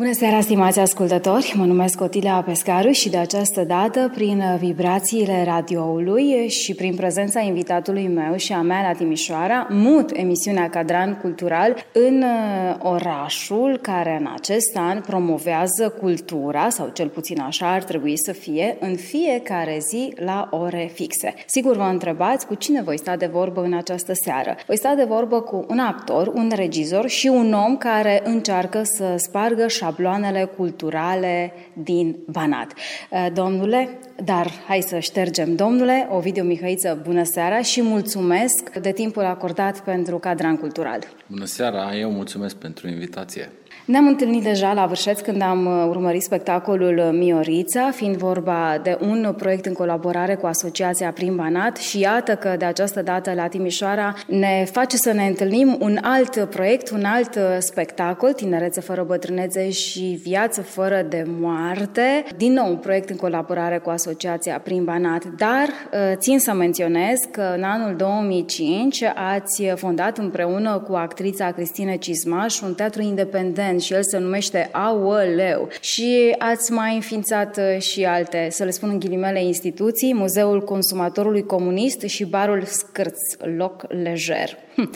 Bună 0.00 0.12
seara, 0.12 0.40
stimați 0.40 0.78
ascultători! 0.78 1.54
Mă 1.56 1.64
numesc 1.64 2.00
Otilia 2.00 2.42
Pescaru 2.46 2.90
și 2.90 3.08
de 3.08 3.16
această 3.16 3.64
dată, 3.64 4.10
prin 4.14 4.42
vibrațiile 4.58 5.44
radioului 5.44 6.48
și 6.48 6.74
prin 6.74 6.94
prezența 6.94 7.40
invitatului 7.40 8.08
meu 8.08 8.36
și 8.36 8.52
a 8.52 8.60
mea 8.60 8.82
la 8.82 8.92
Timișoara, 8.92 9.66
mut 9.70 10.10
emisiunea 10.12 10.68
Cadran 10.70 11.18
Cultural 11.20 11.74
în 11.92 12.22
uh, 12.22 12.76
orașul 12.78 13.78
care 13.82 14.16
în 14.20 14.28
acest 14.34 14.76
an 14.76 15.00
promovează 15.00 15.88
cultura, 16.00 16.68
sau 16.68 16.90
cel 16.92 17.08
puțin 17.08 17.40
așa 17.40 17.72
ar 17.72 17.82
trebui 17.82 18.18
să 18.18 18.32
fie, 18.32 18.76
în 18.80 18.96
fiecare 18.96 19.78
zi 19.88 20.12
la 20.24 20.48
ore 20.50 20.90
fixe. 20.92 21.34
Sigur 21.46 21.76
vă 21.76 21.88
întrebați 21.90 22.46
cu 22.46 22.54
cine 22.54 22.82
voi 22.82 22.98
sta 22.98 23.16
de 23.16 23.26
vorbă 23.26 23.62
în 23.62 23.74
această 23.74 24.12
seară. 24.14 24.56
Voi 24.66 24.76
sta 24.76 24.94
de 24.94 25.04
vorbă 25.04 25.40
cu 25.40 25.66
un 25.68 25.78
actor, 25.78 26.26
un 26.26 26.50
regizor 26.54 27.08
și 27.08 27.26
un 27.26 27.52
om 27.52 27.76
care 27.76 28.20
încearcă 28.24 28.82
să 28.82 29.14
spargă 29.16 29.68
șabloanele 29.90 30.50
culturale 30.56 31.52
din 31.72 32.16
Banat. 32.26 32.72
Eh, 33.10 33.26
domnule, 33.34 33.98
dar 34.24 34.50
hai 34.66 34.80
să 34.80 34.98
ștergem. 34.98 35.54
Domnule 35.56 36.08
Ovidiu 36.10 36.42
Mihăiță, 36.42 37.00
bună 37.02 37.22
seara 37.22 37.62
și 37.62 37.82
mulțumesc 37.82 38.72
de 38.80 38.92
timpul 38.92 39.24
acordat 39.24 39.80
pentru 39.80 40.18
cadran 40.18 40.56
cultural. 40.56 40.98
Bună 41.26 41.44
seara, 41.44 41.96
eu 41.96 42.10
mulțumesc 42.10 42.56
pentru 42.56 42.88
invitație. 42.88 43.50
Ne-am 43.90 44.06
întâlnit 44.06 44.42
deja 44.42 44.72
la 44.72 44.86
Vârșeț 44.86 45.20
când 45.20 45.42
am 45.42 45.66
uh, 45.66 45.86
urmărit 45.88 46.22
spectacolul 46.22 47.10
Miorița, 47.12 47.90
fiind 47.90 48.16
vorba 48.16 48.80
de 48.82 48.98
un 49.00 49.34
proiect 49.36 49.66
în 49.66 49.72
colaborare 49.72 50.34
cu 50.34 50.46
Asociația 50.46 51.12
Prim 51.12 51.36
Banat 51.36 51.76
și 51.76 51.98
iată 51.98 52.34
că 52.34 52.54
de 52.58 52.64
această 52.64 53.02
dată 53.02 53.32
la 53.34 53.46
Timișoara 53.46 54.14
ne 54.26 54.66
face 54.72 54.96
să 54.96 55.12
ne 55.12 55.26
întâlnim 55.26 55.76
un 55.80 55.98
alt 56.02 56.44
proiect, 56.44 56.90
un 56.90 57.04
alt 57.04 57.34
uh, 57.34 57.42
spectacol, 57.58 58.32
Tinerețe 58.32 58.80
fără 58.80 59.04
bătrânețe 59.06 59.70
și 59.70 60.20
Viață 60.22 60.62
fără 60.62 61.06
de 61.08 61.24
moarte. 61.40 62.24
Din 62.36 62.52
nou 62.52 62.68
un 62.68 62.76
proiect 62.76 63.10
în 63.10 63.16
colaborare 63.16 63.78
cu 63.78 63.90
Asociația 63.90 64.58
Prim 64.58 64.84
Banat, 64.84 65.24
dar 65.24 65.68
uh, 65.68 66.16
țin 66.16 66.38
să 66.38 66.52
menționez 66.52 67.18
că 67.30 67.52
în 67.56 67.62
anul 67.62 67.96
2005 67.96 69.02
ați 69.32 69.62
fondat 69.74 70.18
împreună 70.18 70.84
cu 70.88 70.94
actrița 70.94 71.50
Cristina 71.50 71.94
Cizmaș 71.94 72.60
un 72.60 72.74
teatru 72.74 73.02
independent 73.02 73.78
și 73.80 73.92
el 73.92 74.02
se 74.02 74.18
numește 74.18 74.68
Aoleu. 74.72 75.68
Și 75.80 76.34
ați 76.38 76.72
mai 76.72 76.94
înființat 76.94 77.56
uh, 77.56 77.80
și 77.80 78.04
alte, 78.04 78.48
să 78.50 78.64
le 78.64 78.70
spun 78.70 78.88
în 78.88 78.98
ghilimele, 78.98 79.44
instituții, 79.44 80.14
Muzeul 80.14 80.64
Consumatorului 80.64 81.46
Comunist 81.46 82.00
și 82.00 82.24
Barul 82.24 82.62
Scârț, 82.64 83.18
loc 83.56 83.84
lejer. 83.88 84.56
Hm. 84.74 84.90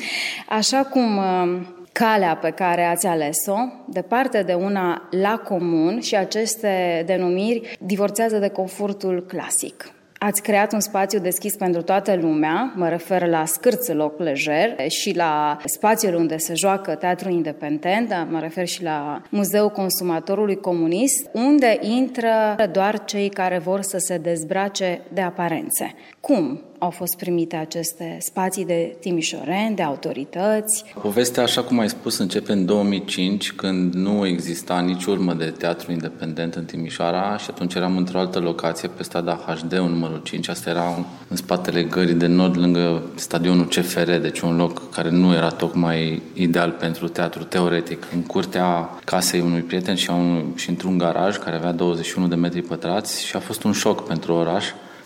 Așa 0.48 0.78
cum 0.82 1.16
uh, 1.16 1.60
calea 1.92 2.36
pe 2.36 2.50
care 2.50 2.84
ați 2.84 3.06
ales-o, 3.06 3.56
departe 3.88 4.42
de 4.42 4.52
una 4.54 5.08
la 5.10 5.38
comun 5.38 6.00
și 6.00 6.16
aceste 6.16 7.02
denumiri 7.06 7.76
divorțează 7.80 8.38
de 8.38 8.48
confortul 8.48 9.24
clasic. 9.28 9.93
Ați 10.24 10.42
creat 10.42 10.72
un 10.72 10.80
spațiu 10.80 11.18
deschis 11.18 11.56
pentru 11.56 11.82
toată 11.82 12.14
lumea, 12.14 12.72
mă 12.76 12.88
refer 12.88 13.26
la 13.26 13.44
Scârță 13.44 13.94
Loc 13.94 14.18
Lejer 14.18 14.90
și 14.90 15.16
la 15.16 15.58
spațiul 15.64 16.14
unde 16.14 16.36
se 16.36 16.54
joacă 16.54 16.94
teatru 16.94 17.30
independent, 17.30 18.08
dar 18.08 18.26
mă 18.30 18.40
refer 18.40 18.66
și 18.66 18.82
la 18.82 19.22
Muzeul 19.28 19.70
Consumatorului 19.70 20.56
Comunist, 20.56 21.30
unde 21.32 21.78
intră 21.80 22.56
doar 22.72 23.04
cei 23.04 23.28
care 23.28 23.58
vor 23.58 23.80
să 23.80 23.96
se 23.98 24.16
dezbrace 24.18 25.00
de 25.12 25.20
aparențe. 25.20 25.94
Cum 26.20 26.60
au 26.84 26.90
fost 26.90 27.16
primite 27.16 27.56
aceste 27.56 28.16
spații 28.20 28.64
de 28.64 28.96
timișoreni, 29.00 29.76
de 29.76 29.82
autorități? 29.82 30.84
Povestea, 31.02 31.42
așa 31.42 31.62
cum 31.62 31.78
ai 31.78 31.88
spus, 31.88 32.18
începe 32.18 32.52
în 32.52 32.64
2005, 32.66 33.52
când 33.52 33.94
nu 33.94 34.26
exista 34.26 34.80
nici 34.80 35.04
urmă 35.04 35.32
de 35.32 35.44
teatru 35.44 35.92
independent 35.92 36.54
în 36.54 36.64
Timișoara 36.64 37.36
și 37.36 37.46
atunci 37.50 37.74
eram 37.74 37.96
într-o 37.96 38.18
altă 38.18 38.38
locație, 38.38 38.88
pe 38.88 39.02
strada 39.02 39.34
HD, 39.46 39.72
un 39.78 39.90
numărul 39.90 40.20
5. 40.24 40.48
Asta 40.48 40.70
era 40.70 41.06
în 41.28 41.36
spatele 41.36 41.82
gării 41.82 42.14
de 42.14 42.26
nord, 42.26 42.56
lângă 42.56 43.02
stadionul 43.14 43.66
CFR, 43.66 44.10
deci 44.10 44.40
un 44.40 44.56
loc 44.56 44.90
care 44.90 45.10
nu 45.10 45.34
era 45.34 45.48
tocmai 45.48 46.22
ideal 46.34 46.70
pentru 46.70 47.08
teatru 47.08 47.44
teoretic. 47.44 48.06
În 48.14 48.22
curtea 48.22 48.90
casei 49.04 49.40
unui 49.40 49.60
prieten 49.60 49.94
și, 49.94 50.10
un, 50.10 50.52
și 50.54 50.68
într-un 50.68 50.98
garaj 50.98 51.36
care 51.36 51.56
avea 51.56 51.72
21 51.72 52.26
de 52.26 52.34
metri 52.34 52.62
pătrați 52.62 53.24
și 53.26 53.36
a 53.36 53.38
fost 53.38 53.62
un 53.62 53.72
șoc 53.72 54.06
pentru 54.06 54.32
oraș 54.32 54.64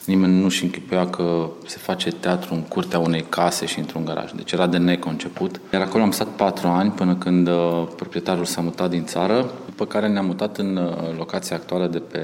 Nimeni 0.09 0.41
nu-și 0.41 0.65
închipuia 0.65 1.07
că 1.07 1.51
se 1.67 1.77
face 1.79 2.11
teatru 2.11 2.55
în 2.55 2.63
curtea 2.63 2.99
unei 2.99 3.25
case 3.29 3.67
și 3.67 3.79
într-un 3.79 4.05
garaj. 4.05 4.33
Deci 4.33 4.53
era 4.53 4.67
de 4.67 4.77
neconceput. 4.77 5.61
Iar 5.73 5.83
acolo 5.83 6.03
am 6.03 6.11
stat 6.11 6.29
patru 6.29 6.69
ani 6.69 6.91
până 6.91 7.15
când 7.15 7.49
uh, 7.49 7.87
proprietarul 7.97 8.45
s-a 8.45 8.61
mutat 8.61 8.91
din 8.91 9.05
țară, 9.05 9.51
după 9.67 9.87
care 9.87 10.09
ne-am 10.09 10.27
mutat 10.27 10.59
în 10.59 10.77
uh, 10.77 11.17
locația 11.17 11.57
actuală 11.57 11.87
de 11.87 11.99
pe 11.99 12.21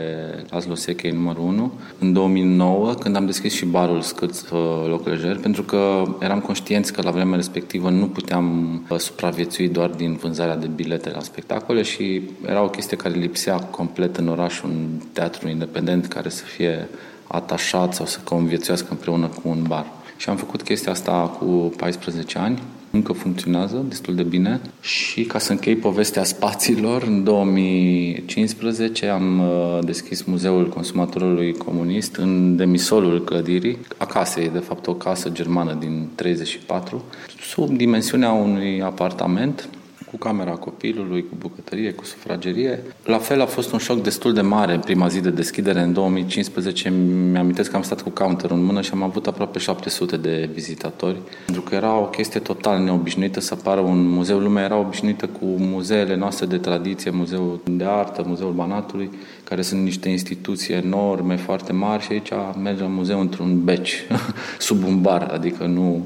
Laszlo 0.50 0.74
Sechei 0.74 1.10
numărul 1.10 1.42
1 1.42 1.72
în 1.98 2.12
2009, 2.12 2.94
când 2.94 3.16
am 3.16 3.26
deschis 3.26 3.54
și 3.54 3.66
barul 3.66 4.00
Scâț 4.00 4.40
uh, 4.40 4.58
Loc 4.88 5.06
Lejer, 5.06 5.36
pentru 5.36 5.62
că 5.62 6.02
eram 6.20 6.40
conștienți 6.40 6.92
că 6.92 7.02
la 7.02 7.10
vremea 7.10 7.36
respectivă 7.36 7.90
nu 7.90 8.06
puteam 8.06 8.80
supraviețui 8.98 9.68
doar 9.68 9.88
din 9.88 10.14
vânzarea 10.14 10.56
de 10.56 10.66
bilete 10.66 11.10
la 11.10 11.20
spectacole 11.20 11.82
și 11.82 12.22
era 12.46 12.62
o 12.62 12.68
chestie 12.68 12.96
care 12.96 13.14
lipsea 13.14 13.56
complet 13.56 14.16
în 14.16 14.28
oraș 14.28 14.62
un 14.62 14.88
teatru 15.12 15.48
independent 15.48 16.06
care 16.06 16.28
să 16.28 16.44
fie 16.44 16.88
atașat 17.34 17.94
sau 17.94 18.06
să 18.06 18.18
conviețuiască 18.24 18.86
împreună 18.90 19.26
cu 19.26 19.48
un 19.48 19.62
bar. 19.68 19.86
Și 20.16 20.28
am 20.28 20.36
făcut 20.36 20.62
chestia 20.62 20.92
asta 20.92 21.36
cu 21.38 21.72
14 21.76 22.38
ani, 22.38 22.62
încă 22.90 23.12
funcționează 23.12 23.84
destul 23.88 24.14
de 24.14 24.22
bine 24.22 24.60
și 24.80 25.22
ca 25.22 25.38
să 25.38 25.52
închei 25.52 25.76
povestea 25.76 26.24
spațiilor, 26.24 27.02
în 27.02 27.24
2015 27.24 29.06
am 29.06 29.40
uh, 29.40 29.78
deschis 29.84 30.22
Muzeul 30.22 30.68
Consumatorului 30.68 31.52
Comunist 31.52 32.16
în 32.16 32.56
demisolul 32.56 33.24
clădirii. 33.24 33.78
Acasă 33.96 34.40
e 34.40 34.48
de 34.48 34.58
fapt 34.58 34.86
o 34.86 34.94
casă 34.94 35.28
germană 35.28 35.76
din 35.80 36.08
34, 36.14 37.04
sub 37.40 37.76
dimensiunea 37.76 38.32
unui 38.32 38.82
apartament 38.82 39.68
cu 40.14 40.20
camera 40.20 40.50
copilului, 40.50 41.22
cu 41.22 41.34
bucătărie, 41.38 41.92
cu 41.92 42.04
sufragerie. 42.04 42.82
La 43.04 43.18
fel 43.18 43.40
a 43.40 43.46
fost 43.46 43.72
un 43.72 43.78
șoc 43.78 44.02
destul 44.02 44.32
de 44.32 44.40
mare 44.40 44.74
în 44.74 44.80
prima 44.80 45.08
zi 45.08 45.20
de 45.20 45.30
deschidere 45.30 45.80
în 45.80 45.92
2015. 45.92 46.90
Mi-amintesc 47.30 47.70
că 47.70 47.76
am 47.76 47.82
stat 47.82 48.02
cu 48.02 48.10
counter 48.10 48.50
în 48.50 48.64
mână 48.64 48.80
și 48.80 48.90
am 48.92 49.02
avut 49.02 49.26
aproape 49.26 49.58
700 49.58 50.16
de 50.16 50.50
vizitatori, 50.52 51.16
pentru 51.44 51.62
că 51.62 51.74
era 51.74 51.98
o 51.98 52.04
chestie 52.04 52.40
total 52.40 52.82
neobișnuită 52.82 53.40
să 53.40 53.54
apară 53.58 53.80
un 53.80 54.08
muzeu. 54.08 54.38
Lumea 54.38 54.64
era 54.64 54.76
obișnuită 54.76 55.26
cu 55.26 55.44
muzeele 55.44 56.16
noastre 56.16 56.46
de 56.46 56.58
tradiție, 56.58 57.10
muzeul 57.10 57.60
de 57.64 57.84
artă, 57.84 58.24
muzeul 58.26 58.52
Banatului, 58.52 59.10
care 59.44 59.62
sunt 59.62 59.82
niște 59.82 60.08
instituții 60.08 60.74
enorme, 60.74 61.36
foarte 61.36 61.72
mari 61.72 62.02
și 62.02 62.12
aici 62.12 62.30
merge 62.62 62.82
la 62.82 62.88
muzeu 62.88 63.20
într-un 63.20 63.64
beci, 63.64 64.06
sub 64.58 64.84
un 64.84 65.00
bar, 65.00 65.30
adică 65.32 65.64
nu 65.64 66.04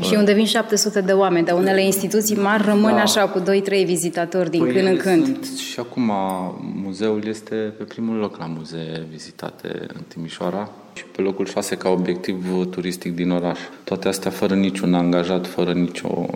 și 0.00 0.14
unde 0.14 0.32
vin 0.32 0.44
700 0.44 1.00
de 1.00 1.12
oameni, 1.12 1.46
dar 1.46 1.56
unele 1.56 1.84
instituții 1.84 2.36
mari 2.36 2.64
rămân 2.64 2.94
da. 2.94 3.00
așa 3.00 3.28
cu 3.28 3.40
2-3 3.40 3.42
vizitatori 3.84 4.50
din 4.50 4.64
păi 4.64 4.72
când 4.72 4.86
în 4.86 4.96
când. 4.96 5.24
Sunt, 5.24 5.58
și 5.58 5.80
acum 5.80 6.12
muzeul 6.82 7.24
este 7.26 7.54
pe 7.54 7.84
primul 7.84 8.16
loc 8.16 8.38
la 8.38 8.46
muzee 8.46 9.06
vizitate 9.10 9.68
în 9.94 10.00
Timișoara 10.08 10.70
și 10.92 11.04
pe 11.04 11.22
locul 11.22 11.46
6 11.46 11.76
ca 11.76 11.88
obiectiv 11.88 12.46
turistic 12.70 13.14
din 13.14 13.30
oraș. 13.30 13.58
Toate 13.84 14.08
astea 14.08 14.30
fără 14.30 14.54
niciun 14.54 14.94
angajat, 14.94 15.46
fără 15.46 15.72
nicio... 15.72 16.26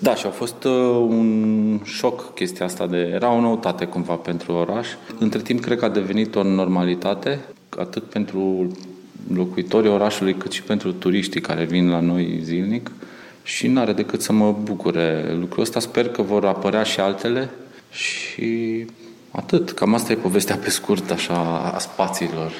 Da, 0.00 0.14
și 0.14 0.26
a 0.26 0.30
fost 0.30 0.64
uh, 0.64 0.72
un 1.08 1.80
șoc 1.84 2.34
chestia 2.34 2.66
asta 2.66 2.86
de... 2.86 3.10
Era 3.14 3.32
o 3.32 3.40
noutate 3.40 3.84
cumva 3.84 4.14
pentru 4.14 4.52
oraș. 4.52 4.88
Între 5.18 5.40
timp, 5.40 5.60
cred 5.60 5.78
că 5.78 5.84
a 5.84 5.88
devenit 5.88 6.34
o 6.34 6.42
normalitate, 6.42 7.40
atât 7.78 8.02
pentru 8.02 8.70
locuitorii 9.34 9.90
orașului, 9.90 10.34
cât 10.34 10.52
și 10.52 10.62
pentru 10.62 10.92
turiștii 10.92 11.40
care 11.40 11.64
vin 11.64 11.90
la 11.90 12.00
noi 12.00 12.40
zilnic 12.42 12.90
și 13.42 13.66
nu 13.66 13.80
are 13.80 13.92
decât 13.92 14.22
să 14.22 14.32
mă 14.32 14.56
bucure 14.62 15.36
lucrul 15.38 15.62
ăsta. 15.62 15.80
Sper 15.80 16.08
că 16.08 16.22
vor 16.22 16.44
apărea 16.44 16.82
și 16.82 17.00
altele 17.00 17.50
și 17.90 18.84
atât. 19.30 19.70
Cam 19.70 19.94
asta 19.94 20.12
e 20.12 20.16
povestea 20.16 20.56
pe 20.56 20.70
scurt, 20.70 21.10
așa, 21.10 21.72
a 21.74 21.78
spațiilor. 21.78 22.52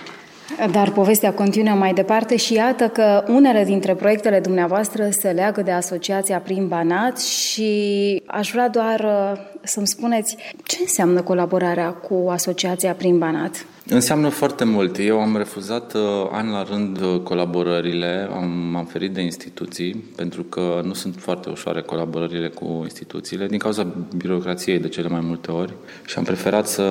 Dar 0.70 0.90
povestea 0.90 1.32
continuă 1.32 1.74
mai 1.74 1.92
departe 1.92 2.36
și 2.36 2.52
iată 2.52 2.88
că 2.88 3.24
unele 3.28 3.64
dintre 3.64 3.94
proiectele 3.94 4.40
dumneavoastră 4.40 5.08
se 5.10 5.28
leagă 5.28 5.62
de 5.62 5.70
Asociația 5.70 6.38
Prin 6.38 6.68
Banat 6.68 7.20
și 7.20 8.22
aș 8.26 8.50
vrea 8.50 8.68
doar 8.68 9.00
uh, 9.00 9.40
să-mi 9.62 9.86
spuneți 9.86 10.36
ce 10.64 10.76
înseamnă 10.80 11.22
colaborarea 11.22 11.90
cu 11.90 12.28
Asociația 12.30 12.92
Prin 12.92 13.18
Banat. 13.18 13.66
Înseamnă 13.88 14.28
foarte 14.28 14.64
mult. 14.64 14.98
Eu 14.98 15.20
am 15.20 15.36
refuzat 15.36 15.94
uh, 15.94 16.02
an 16.30 16.50
la 16.50 16.62
rând 16.62 17.00
uh, 17.00 17.20
colaborările, 17.22 18.28
am, 18.32 18.76
am 18.76 18.84
ferit 18.84 19.12
de 19.12 19.20
instituții, 19.20 19.94
pentru 20.16 20.42
că 20.42 20.80
nu 20.84 20.92
sunt 20.92 21.14
foarte 21.18 21.50
ușoare 21.50 21.80
colaborările 21.80 22.48
cu 22.48 22.80
instituțiile, 22.82 23.46
din 23.46 23.58
cauza 23.58 23.86
birocrației 24.16 24.78
de 24.78 24.88
cele 24.88 25.08
mai 25.08 25.20
multe 25.22 25.50
ori. 25.50 25.72
Și 26.04 26.18
am 26.18 26.24
preferat 26.24 26.66
să 26.66 26.82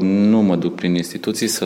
nu 0.00 0.40
mă 0.40 0.56
duc 0.56 0.74
prin 0.74 0.94
instituții, 0.94 1.46
să 1.46 1.64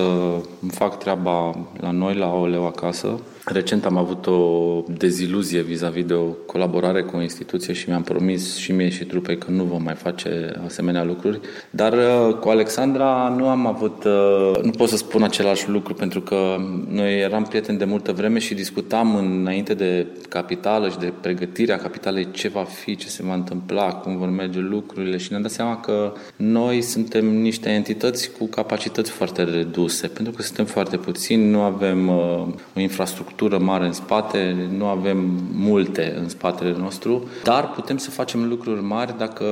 îmi 0.63 0.71
fac 0.71 0.99
treaba 0.99 1.67
la 1.81 1.91
noi, 1.91 2.15
la 2.15 2.33
OLEU 2.33 2.67
acasă, 2.67 3.21
Recent 3.53 3.85
am 3.85 3.97
avut 3.97 4.27
o 4.27 4.83
deziluzie 4.87 5.61
vis-a-vis 5.61 6.05
de 6.05 6.15
o 6.15 6.25
colaborare 6.25 7.03
cu 7.03 7.17
o 7.17 7.23
instituție 7.23 7.73
și 7.73 7.89
mi-am 7.89 8.03
promis 8.03 8.57
și 8.57 8.73
mie 8.73 8.89
și 8.89 9.05
trupei 9.05 9.39
că 9.39 9.51
nu 9.51 9.65
vom 9.65 9.83
mai 9.83 9.95
face 9.95 10.61
asemenea 10.65 11.05
lucruri. 11.05 11.41
Dar 11.71 11.93
uh, 11.93 12.35
cu 12.35 12.49
Alexandra 12.49 13.35
nu 13.37 13.49
am 13.49 13.67
avut, 13.67 14.05
uh, 14.05 14.63
nu 14.63 14.71
pot 14.71 14.89
să 14.89 14.97
spun 14.97 15.23
același 15.23 15.69
lucru 15.69 15.95
pentru 15.95 16.21
că 16.21 16.57
noi 16.89 17.21
eram 17.21 17.43
prieteni 17.43 17.79
de 17.79 17.85
multă 17.85 18.13
vreme 18.13 18.39
și 18.39 18.55
discutam 18.55 19.17
înainte 19.17 19.75
de 19.75 20.07
capitală 20.29 20.89
și 20.89 20.99
de 20.99 21.13
pregătirea 21.21 21.79
capitalei 21.79 22.31
ce 22.31 22.49
va 22.49 22.63
fi, 22.63 22.97
ce 22.97 23.09
se 23.09 23.23
va 23.23 23.35
întâmpla, 23.35 23.93
cum 23.93 24.17
vor 24.17 24.29
merge 24.29 24.61
lucrurile 24.61 25.17
și 25.17 25.27
ne-am 25.31 25.43
dat 25.43 25.51
seama 25.51 25.81
că 25.81 26.13
noi 26.37 26.81
suntem 26.81 27.27
niște 27.27 27.69
entități 27.69 28.31
cu 28.39 28.47
capacități 28.47 29.11
foarte 29.11 29.43
reduse 29.43 30.07
pentru 30.07 30.33
că 30.33 30.43
suntem 30.43 30.65
foarte 30.65 30.97
puțini, 30.97 31.51
nu 31.51 31.61
avem 31.61 32.09
uh, 32.09 32.47
o 32.77 32.81
infrastructură 32.81 33.37
structură 33.39 33.65
mare 33.65 33.87
în 33.87 33.93
spate, 33.93 34.69
nu 34.77 34.87
avem 34.87 35.17
multe 35.53 36.15
în 36.17 36.29
spatele 36.29 36.75
nostru, 36.79 37.29
dar 37.43 37.71
putem 37.71 37.97
să 37.97 38.11
facem 38.11 38.49
lucruri 38.49 38.83
mari 38.83 39.19
dacă 39.19 39.45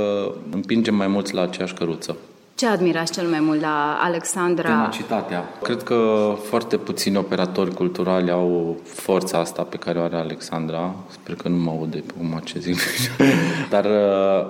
împingem 0.50 0.94
mai 0.94 1.06
mulți 1.06 1.34
la 1.34 1.42
aceeași 1.42 1.74
căruță. 1.74 2.16
Ce 2.54 2.66
admirați 2.66 3.12
cel 3.12 3.28
mai 3.28 3.40
mult 3.40 3.60
la 3.60 3.98
Alexandra? 4.00 4.68
Tenacitatea. 4.68 5.44
Cred 5.62 5.82
că 5.82 6.32
foarte 6.48 6.76
puțini 6.76 7.16
operatori 7.16 7.74
culturali 7.74 8.30
au 8.30 8.76
forța 8.84 9.38
asta 9.38 9.62
pe 9.62 9.76
care 9.76 9.98
o 9.98 10.02
are 10.02 10.16
Alexandra. 10.16 10.94
Sper 11.08 11.34
că 11.34 11.48
nu 11.48 11.56
mă 11.56 11.70
aude 11.70 12.02
pe 12.06 12.12
cum 12.18 12.40
ce 12.44 12.58
zic. 12.58 12.78
Dar 13.72 13.84
uh, 13.84 14.46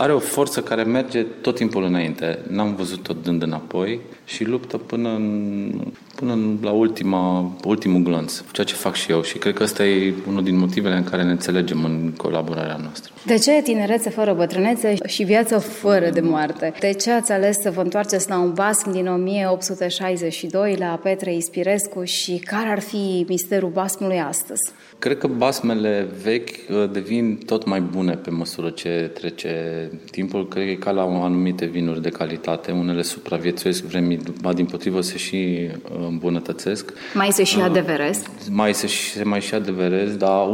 are 0.00 0.12
o 0.12 0.18
forță 0.18 0.62
care 0.62 0.82
merge 0.82 1.22
tot 1.22 1.54
timpul 1.54 1.82
înainte. 1.82 2.38
N-am 2.48 2.74
văzut-o 2.74 3.12
dând 3.22 3.42
înapoi 3.42 4.00
și 4.24 4.44
luptă 4.44 4.76
până, 4.76 5.08
în, 5.08 5.72
până 6.14 6.32
în, 6.32 6.58
la 6.62 6.70
ultima, 6.70 7.52
ultimul 7.64 8.02
glonț, 8.02 8.42
ceea 8.52 8.66
ce 8.66 8.74
fac 8.74 8.94
și 8.94 9.10
eu. 9.10 9.22
Și 9.22 9.38
cred 9.38 9.54
că 9.54 9.62
ăsta 9.62 9.84
e 9.84 10.14
unul 10.28 10.42
din 10.42 10.58
motivele 10.58 10.94
în 10.94 11.04
care 11.04 11.22
ne 11.22 11.30
înțelegem 11.30 11.84
în 11.84 12.12
colaborarea 12.16 12.78
noastră. 12.82 13.12
De 13.26 13.38
ce 13.38 13.60
tinerețe 13.62 14.10
fără 14.10 14.34
bătrânețe 14.34 14.94
și 15.06 15.22
viață 15.22 15.58
fără 15.58 16.10
de 16.10 16.20
moarte? 16.20 16.72
De 16.80 16.92
ce 16.92 17.10
ați 17.10 17.32
ales 17.32 17.60
să 17.60 17.70
vă 17.70 17.80
întoarceți 17.80 18.28
la 18.28 18.38
un 18.38 18.52
basm 18.52 18.90
din 18.90 19.06
1862 19.06 20.76
la 20.78 21.00
Petre 21.02 21.34
Ispirescu 21.34 22.04
și 22.04 22.42
care 22.44 22.68
ar 22.68 22.80
fi 22.80 23.24
misterul 23.28 23.70
basmului 23.70 24.20
astăzi? 24.20 24.72
Cred 24.98 25.18
că 25.18 25.26
basmele 25.26 26.08
vechi 26.22 26.48
uh, 26.48 26.90
devin 26.90 27.36
tot 27.36 27.66
mai 27.66 27.80
bune 27.80 28.14
pe 28.14 28.30
măsură 28.30 28.70
ce 28.70 29.10
trece 29.14 29.87
timpul. 30.10 30.48
Cred 30.48 30.64
că 30.64 30.70
e 30.70 30.74
ca 30.74 30.90
la 30.90 31.02
anumite 31.02 31.64
vinuri 31.64 32.02
de 32.02 32.08
calitate. 32.08 32.70
Unele 32.72 33.02
supraviețuiesc 33.02 33.82
vremii, 33.82 34.20
ba 34.42 34.52
din 34.52 34.64
potrivă 34.64 35.00
se 35.00 35.16
și 35.16 35.68
uh, 35.92 36.06
îmbunătățesc. 36.08 36.92
Mai 37.14 37.32
se 37.32 37.44
și 37.44 37.56
uh, 37.56 37.64
adeverez? 37.64 38.22
Mai 38.50 38.74
se, 38.74 38.86
se 38.86 39.24
mai 39.24 39.40
și 39.40 39.54
adeverez, 39.54 40.16
dar 40.16 40.46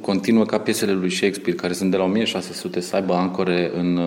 continuă 0.00 0.44
ca 0.44 0.58
piesele 0.58 0.92
lui 0.92 1.10
Shakespeare, 1.10 1.58
care 1.58 1.72
sunt 1.72 1.90
de 1.90 1.96
la 1.96 2.04
1600, 2.04 2.80
să 2.80 2.96
aibă 2.96 3.14
ancore 3.14 3.70
în 3.74 4.00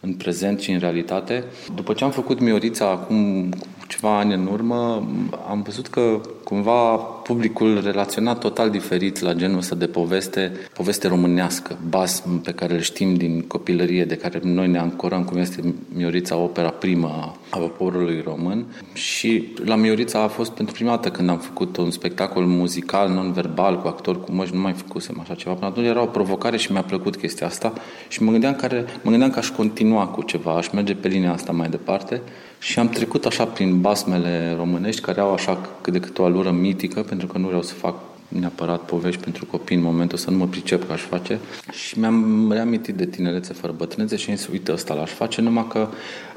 în 0.00 0.14
prezent 0.14 0.60
și 0.60 0.70
în 0.70 0.78
realitate. 0.78 1.44
După 1.74 1.92
ce 1.92 2.04
am 2.04 2.10
făcut 2.10 2.40
Miorița 2.40 2.90
acum 2.90 3.48
ceva 3.88 4.18
ani 4.18 4.34
în 4.34 4.48
urmă, 4.52 5.08
am 5.48 5.62
văzut 5.62 5.86
că 5.86 6.20
cumva 6.44 6.96
publicul 7.28 7.80
relaționa 7.82 8.34
total 8.34 8.70
diferit 8.70 9.20
la 9.20 9.32
genul 9.32 9.58
ăsta 9.58 9.74
de 9.74 9.86
poveste, 9.86 10.52
poveste 10.74 11.08
românească, 11.08 11.78
basm 11.88 12.40
pe 12.40 12.52
care 12.52 12.74
îl 12.74 12.80
știm 12.80 13.14
din 13.14 13.40
copilărie, 13.40 14.04
de 14.04 14.16
care 14.16 14.40
noi 14.42 14.68
ne 14.68 14.78
ancorăm, 14.78 15.24
cum 15.24 15.36
este 15.36 15.74
Miorița, 15.94 16.36
opera 16.36 16.68
primă 16.68 17.36
a 17.50 17.58
poporului 17.58 18.22
român. 18.24 18.64
Și 18.92 19.52
la 19.64 19.76
Miorița 19.76 20.22
a 20.22 20.28
fost 20.28 20.50
pentru 20.50 20.74
prima 20.74 20.90
dată 20.90 21.10
când 21.10 21.28
am 21.28 21.38
făcut 21.38 21.76
un 21.76 21.90
spectacol 21.90 22.44
muzical, 22.44 23.08
non-verbal, 23.08 23.80
cu 23.80 23.88
actori 23.88 24.24
cu 24.24 24.32
măști, 24.32 24.54
nu 24.54 24.60
mai 24.60 24.72
făcusem 24.72 25.20
așa 25.20 25.34
ceva. 25.34 25.54
Până 25.54 25.66
atunci 25.66 25.86
era 25.86 26.02
o 26.02 26.06
provocare 26.06 26.56
și 26.56 26.72
mi-a 26.72 26.82
plăcut 26.82 27.16
chestia 27.16 27.46
asta 27.46 27.72
și 28.08 28.22
mă 28.22 28.30
gândeam, 28.30 28.54
care, 28.54 28.84
mă 29.02 29.10
gândeam 29.10 29.30
că 29.30 29.38
aș 29.38 29.50
continua 29.50 30.06
cu 30.06 30.22
ceva, 30.22 30.56
aș 30.56 30.68
merge 30.68 30.94
pe 30.94 31.08
linia 31.08 31.32
asta 31.32 31.52
mai 31.52 31.68
departe 31.68 32.20
și 32.58 32.78
am 32.78 32.88
trecut 32.88 33.24
așa 33.24 33.44
prin 33.44 33.80
basmele 33.80 34.54
românești 34.56 35.00
care 35.00 35.20
au 35.20 35.32
așa 35.32 35.68
cât 35.80 35.92
de 35.92 36.00
cât 36.00 36.18
o 36.18 36.24
alură 36.24 36.50
mitică, 36.50 37.00
pentru 37.00 37.26
că 37.26 37.38
nu 37.38 37.46
vreau 37.46 37.62
să 37.62 37.74
fac 37.74 37.94
neapărat 38.28 38.80
povești 38.80 39.20
pentru 39.20 39.46
copii 39.46 39.76
în 39.76 39.82
momentul 39.82 40.18
să 40.18 40.30
nu 40.30 40.36
mă 40.36 40.46
pricep 40.46 40.86
că 40.86 40.92
aș 40.92 41.00
face. 41.00 41.38
Și 41.72 41.98
mi-am 41.98 42.52
reamintit 42.52 42.94
de 42.94 43.06
tinerețe 43.06 43.52
fără 43.52 43.74
bătrânețe 43.76 44.16
și 44.16 44.30
am 44.30 44.36
zis, 44.36 44.46
uite, 44.46 44.72
ăsta 44.72 44.94
l-aș 44.94 45.10
face, 45.10 45.40
numai 45.40 45.66
că 45.68 45.88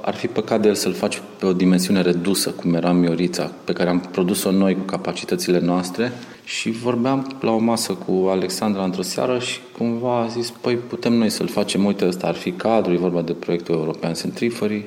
ar 0.02 0.16
fi 0.16 0.28
păcat 0.28 0.62
de 0.62 0.68
el 0.68 0.76
să-l 0.76 0.94
faci 0.94 1.22
pe 1.40 1.46
o 1.46 1.54
dimensiune 1.54 2.02
redusă, 2.02 2.50
cum 2.50 2.74
era 2.74 2.92
Miorița, 2.92 3.52
pe 3.64 3.74
care 3.74 3.90
am 3.90 4.00
produs-o 4.00 4.52
noi 4.52 4.74
cu 4.74 4.82
capacitățile 4.82 5.60
noastre. 5.60 6.12
Și 6.44 6.70
vorbeam 6.70 7.38
la 7.42 7.52
o 7.52 7.58
masă 7.58 7.94
cu 7.94 8.28
Alexandra 8.30 8.84
într-o 8.84 9.02
seară 9.02 9.40
și 9.40 9.60
cumva 9.78 10.22
a 10.22 10.28
zis, 10.28 10.50
păi 10.50 10.76
putem 10.76 11.14
noi 11.14 11.30
să-l 11.30 11.48
facem, 11.48 11.86
uite, 11.86 12.08
ăsta 12.08 12.28
ar 12.28 12.36
fi 12.36 12.52
cadru, 12.52 12.94
e 12.94 12.98
vorba 12.98 13.22
de 13.22 13.34
proiectul 13.34 13.76
european 13.76 14.14
Centrifurii, 14.14 14.86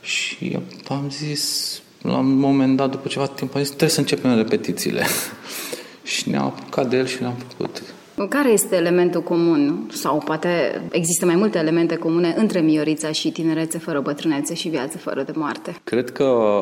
și 0.00 0.58
am 0.88 1.10
zis, 1.10 1.74
la 2.02 2.18
un 2.18 2.38
moment 2.38 2.76
dat, 2.76 2.90
după 2.90 3.08
ceva 3.08 3.26
timp, 3.26 3.54
am 3.54 3.60
zis, 3.60 3.68
trebuie 3.68 3.90
să 3.90 4.00
începem 4.00 4.36
repetițiile. 4.36 5.04
și 6.02 6.28
ne-am 6.28 6.44
apucat 6.44 6.88
de 6.88 6.96
el 6.96 7.06
și 7.06 7.20
le-am 7.20 7.36
făcut. 7.48 7.82
Care 8.28 8.50
este 8.50 8.76
elementul 8.76 9.22
comun? 9.22 9.90
Sau 9.92 10.22
poate 10.24 10.82
există 10.90 11.26
mai 11.26 11.36
multe 11.36 11.58
elemente 11.58 11.96
comune 11.96 12.34
între 12.36 12.60
Miorița 12.60 13.12
și 13.12 13.30
tinerețe 13.30 13.78
fără 13.78 14.00
bătrânețe 14.00 14.54
și 14.54 14.68
viață 14.68 14.98
fără 14.98 15.22
de 15.22 15.32
moarte? 15.34 15.76
Cred 15.84 16.10
că 16.10 16.60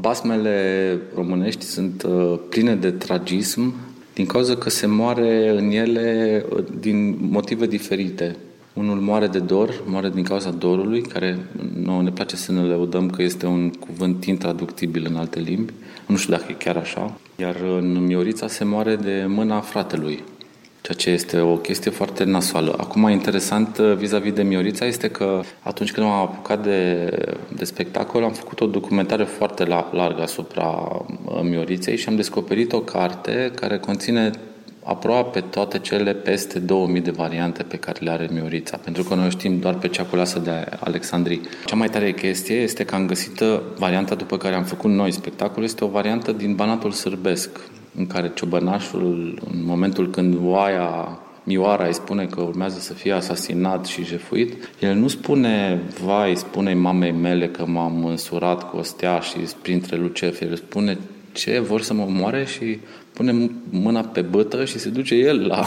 basmele 0.00 0.98
românești 1.14 1.64
sunt 1.64 2.02
uh, 2.02 2.38
pline 2.48 2.74
de 2.74 2.90
tragism 2.90 3.74
din 4.14 4.26
cauza 4.26 4.56
că 4.56 4.70
se 4.70 4.86
moare 4.86 5.48
în 5.48 5.70
ele 5.70 6.44
uh, 6.50 6.64
din 6.80 7.16
motive 7.30 7.66
diferite. 7.66 8.36
Unul 8.80 9.00
moare 9.00 9.26
de 9.26 9.38
dor, 9.38 9.82
moare 9.86 10.08
din 10.08 10.22
cauza 10.22 10.50
dorului, 10.50 11.02
care 11.02 11.38
nouă 11.82 12.02
ne 12.02 12.10
place 12.10 12.36
să 12.36 12.52
ne 12.52 12.60
lăudăm 12.60 13.10
că 13.10 13.22
este 13.22 13.46
un 13.46 13.70
cuvânt 13.70 14.24
intraductibil 14.24 15.06
în 15.08 15.16
alte 15.16 15.40
limbi. 15.40 15.72
Nu 16.06 16.16
știu 16.16 16.32
dacă 16.32 16.44
e 16.48 16.52
chiar 16.52 16.76
așa. 16.76 17.18
Iar 17.36 17.56
în 17.78 18.04
Miorița 18.04 18.48
se 18.48 18.64
moare 18.64 18.96
de 18.96 19.24
mâna 19.28 19.60
fratelui, 19.60 20.24
ceea 20.80 20.96
ce 20.96 21.10
este 21.10 21.40
o 21.40 21.56
chestie 21.56 21.90
foarte 21.90 22.24
nasoală. 22.24 22.74
Acum, 22.78 23.08
interesant 23.08 23.78
vis-a-vis 23.78 24.32
de 24.32 24.42
Miorița 24.42 24.84
este 24.84 25.08
că 25.08 25.40
atunci 25.62 25.92
când 25.92 26.06
m-am 26.06 26.20
apucat 26.20 26.62
de, 26.62 27.10
de 27.56 27.64
spectacol, 27.64 28.24
am 28.24 28.32
făcut 28.32 28.60
o 28.60 28.66
documentare 28.66 29.24
foarte 29.24 29.64
largă 29.90 30.22
asupra 30.22 30.88
Mioriței 31.42 31.96
și 31.96 32.08
am 32.08 32.16
descoperit 32.16 32.72
o 32.72 32.80
carte 32.80 33.52
care 33.54 33.78
conține 33.78 34.30
aproape 34.82 35.40
toate 35.40 35.78
cele 35.78 36.12
peste 36.12 36.58
2000 36.58 37.00
de 37.00 37.10
variante 37.10 37.62
pe 37.62 37.76
care 37.76 37.98
le 38.00 38.10
are 38.10 38.28
Miorița, 38.32 38.76
pentru 38.76 39.02
că 39.02 39.14
noi 39.14 39.30
știm 39.30 39.58
doar 39.58 39.74
pe 39.74 39.88
cea 39.88 40.04
culasă 40.04 40.38
de 40.38 40.66
Alexandrii. 40.80 41.40
Cea 41.64 41.76
mai 41.76 41.88
tare 41.88 42.12
chestie 42.12 42.56
este 42.56 42.84
că 42.84 42.94
am 42.94 43.06
găsit 43.06 43.38
varianta 43.78 44.14
după 44.14 44.36
care 44.36 44.54
am 44.54 44.64
făcut 44.64 44.90
noi 44.90 45.10
spectacol, 45.10 45.62
este 45.62 45.84
o 45.84 45.88
variantă 45.88 46.32
din 46.32 46.54
Banatul 46.54 46.90
Sârbesc, 46.90 47.50
în 47.96 48.06
care 48.06 48.30
ciobănașul, 48.34 49.38
în 49.52 49.64
momentul 49.64 50.10
când 50.10 50.36
oaia 50.42 51.18
Mioara 51.44 51.86
îi 51.86 51.94
spune 51.94 52.26
că 52.26 52.40
urmează 52.40 52.78
să 52.78 52.92
fie 52.92 53.12
asasinat 53.12 53.86
și 53.86 54.04
jefuit, 54.04 54.70
el 54.80 54.94
nu 54.94 55.08
spune, 55.08 55.82
vai, 56.04 56.36
spune 56.36 56.74
mamei 56.74 57.12
mele 57.12 57.48
că 57.48 57.66
m-am 57.66 58.04
însurat 58.04 58.70
cu 58.70 58.76
o 58.76 58.82
stea 58.82 59.18
și 59.18 59.36
printre 59.62 59.96
luceferi, 59.96 60.50
el 60.50 60.56
spune 60.56 60.98
ce, 61.32 61.58
vor 61.58 61.82
să 61.82 61.94
mă 61.94 62.06
moare 62.08 62.44
și 62.44 62.78
pune 63.12 63.50
mâna 63.70 64.00
pe 64.00 64.20
bătă 64.20 64.64
și 64.64 64.78
se 64.78 64.88
duce 64.88 65.14
el 65.14 65.46
la, 65.46 65.64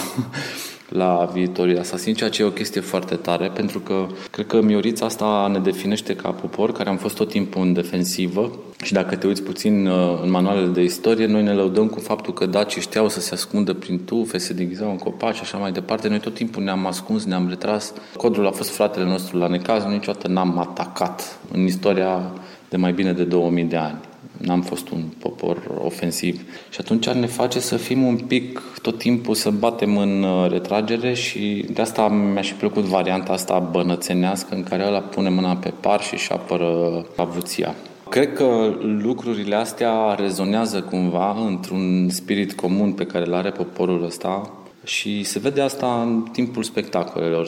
la 0.90 1.30
viitorii 1.34 1.78
asasin, 1.78 2.14
ceea 2.14 2.30
ce 2.30 2.42
e 2.42 2.46
o 2.46 2.50
chestie 2.50 2.82
foarte 2.82 3.16
tare, 3.16 3.52
pentru 3.54 3.80
că 3.80 4.08
cred 4.32 4.48
că 4.48 4.62
Miorița 4.62 5.06
asta 5.06 5.50
ne 5.52 5.60
definește 5.60 6.16
ca 6.16 6.30
popor 6.30 6.72
care 6.72 6.90
am 6.90 6.98
fost 6.98 7.16
tot 7.16 7.30
timpul 7.30 7.62
în 7.62 7.74
defensivă 7.74 8.60
și 8.84 8.94
dacă 8.94 9.16
te 9.16 9.28
uiți 9.28 9.44
puțin 9.44 9.88
uh, 9.88 10.20
în 10.24 10.30
manualele 10.30 10.68
de 10.68 10.84
istorie, 10.84 11.26
noi 11.26 11.44
ne 11.44 11.54
lăudăm 11.54 11.88
cu 11.88 12.00
faptul 12.00 12.34
că 12.34 12.46
dacii 12.46 12.82
știau 12.82 13.10
să 13.10 13.20
se 13.20 13.34
ascundă 13.34 13.74
prin 13.74 14.04
tufe, 14.06 14.38
se 14.38 14.54
deghizau 14.54 14.90
în 14.90 14.98
copaci 14.98 15.36
și 15.36 15.42
așa 15.42 15.58
mai 15.58 15.72
departe. 15.72 16.08
Noi 16.08 16.20
tot 16.20 16.34
timpul 16.34 16.64
ne-am 16.64 16.86
ascuns, 16.86 17.26
ne-am 17.26 17.50
retras. 17.50 17.94
Codrul 18.18 18.48
a 18.48 18.52
fost 18.52 18.70
fratele 18.70 19.06
nostru 19.06 19.38
la 19.38 19.48
necaz, 19.48 19.84
niciodată 19.84 20.28
n-am 20.28 20.60
atacat 20.60 21.40
în 21.52 21.66
istoria 21.66 22.32
de 22.70 22.78
mai 22.78 22.94
bine 22.94 23.14
de 23.14 23.24
2000 23.24 23.64
de 23.64 23.76
ani 23.76 24.00
n-am 24.38 24.62
fost 24.62 24.90
un 24.90 25.04
popor 25.20 25.82
ofensiv. 25.84 26.42
Și 26.70 26.78
atunci 26.80 27.10
ne 27.10 27.26
face 27.26 27.60
să 27.60 27.78
fim 27.78 28.04
un 28.04 28.18
pic 28.18 28.62
tot 28.82 28.98
timpul 28.98 29.36
să 29.36 29.50
batem 29.50 29.98
în 29.98 30.24
uh, 30.24 30.52
retragere 30.52 31.14
și 31.14 31.66
de 31.74 31.82
asta 31.82 32.08
mi-a 32.08 32.42
și 32.42 32.54
plăcut 32.54 32.84
varianta 32.84 33.34
asta 33.34 33.60
bănățenească 33.60 34.56
în 34.56 34.64
care 34.64 34.86
ăla 34.86 35.00
pune 35.00 35.30
mâna 35.30 35.56
pe 35.56 35.74
par 35.80 36.02
și 36.02 36.14
își 36.14 36.32
apără 36.32 37.06
avuția. 37.16 37.76
Cred 38.10 38.34
că 38.34 38.74
lucrurile 38.82 39.56
astea 39.56 40.14
rezonează 40.14 40.82
cumva 40.82 41.36
într-un 41.48 42.10
spirit 42.10 42.54
comun 42.54 42.92
pe 42.92 43.06
care 43.06 43.26
îl 43.26 43.34
are 43.34 43.50
poporul 43.50 44.04
ăsta, 44.06 44.52
și 44.84 45.24
se 45.24 45.40
vede 45.40 45.62
asta 45.62 46.02
în 46.02 46.28
timpul 46.32 46.64
spectacolelor. 46.64 47.48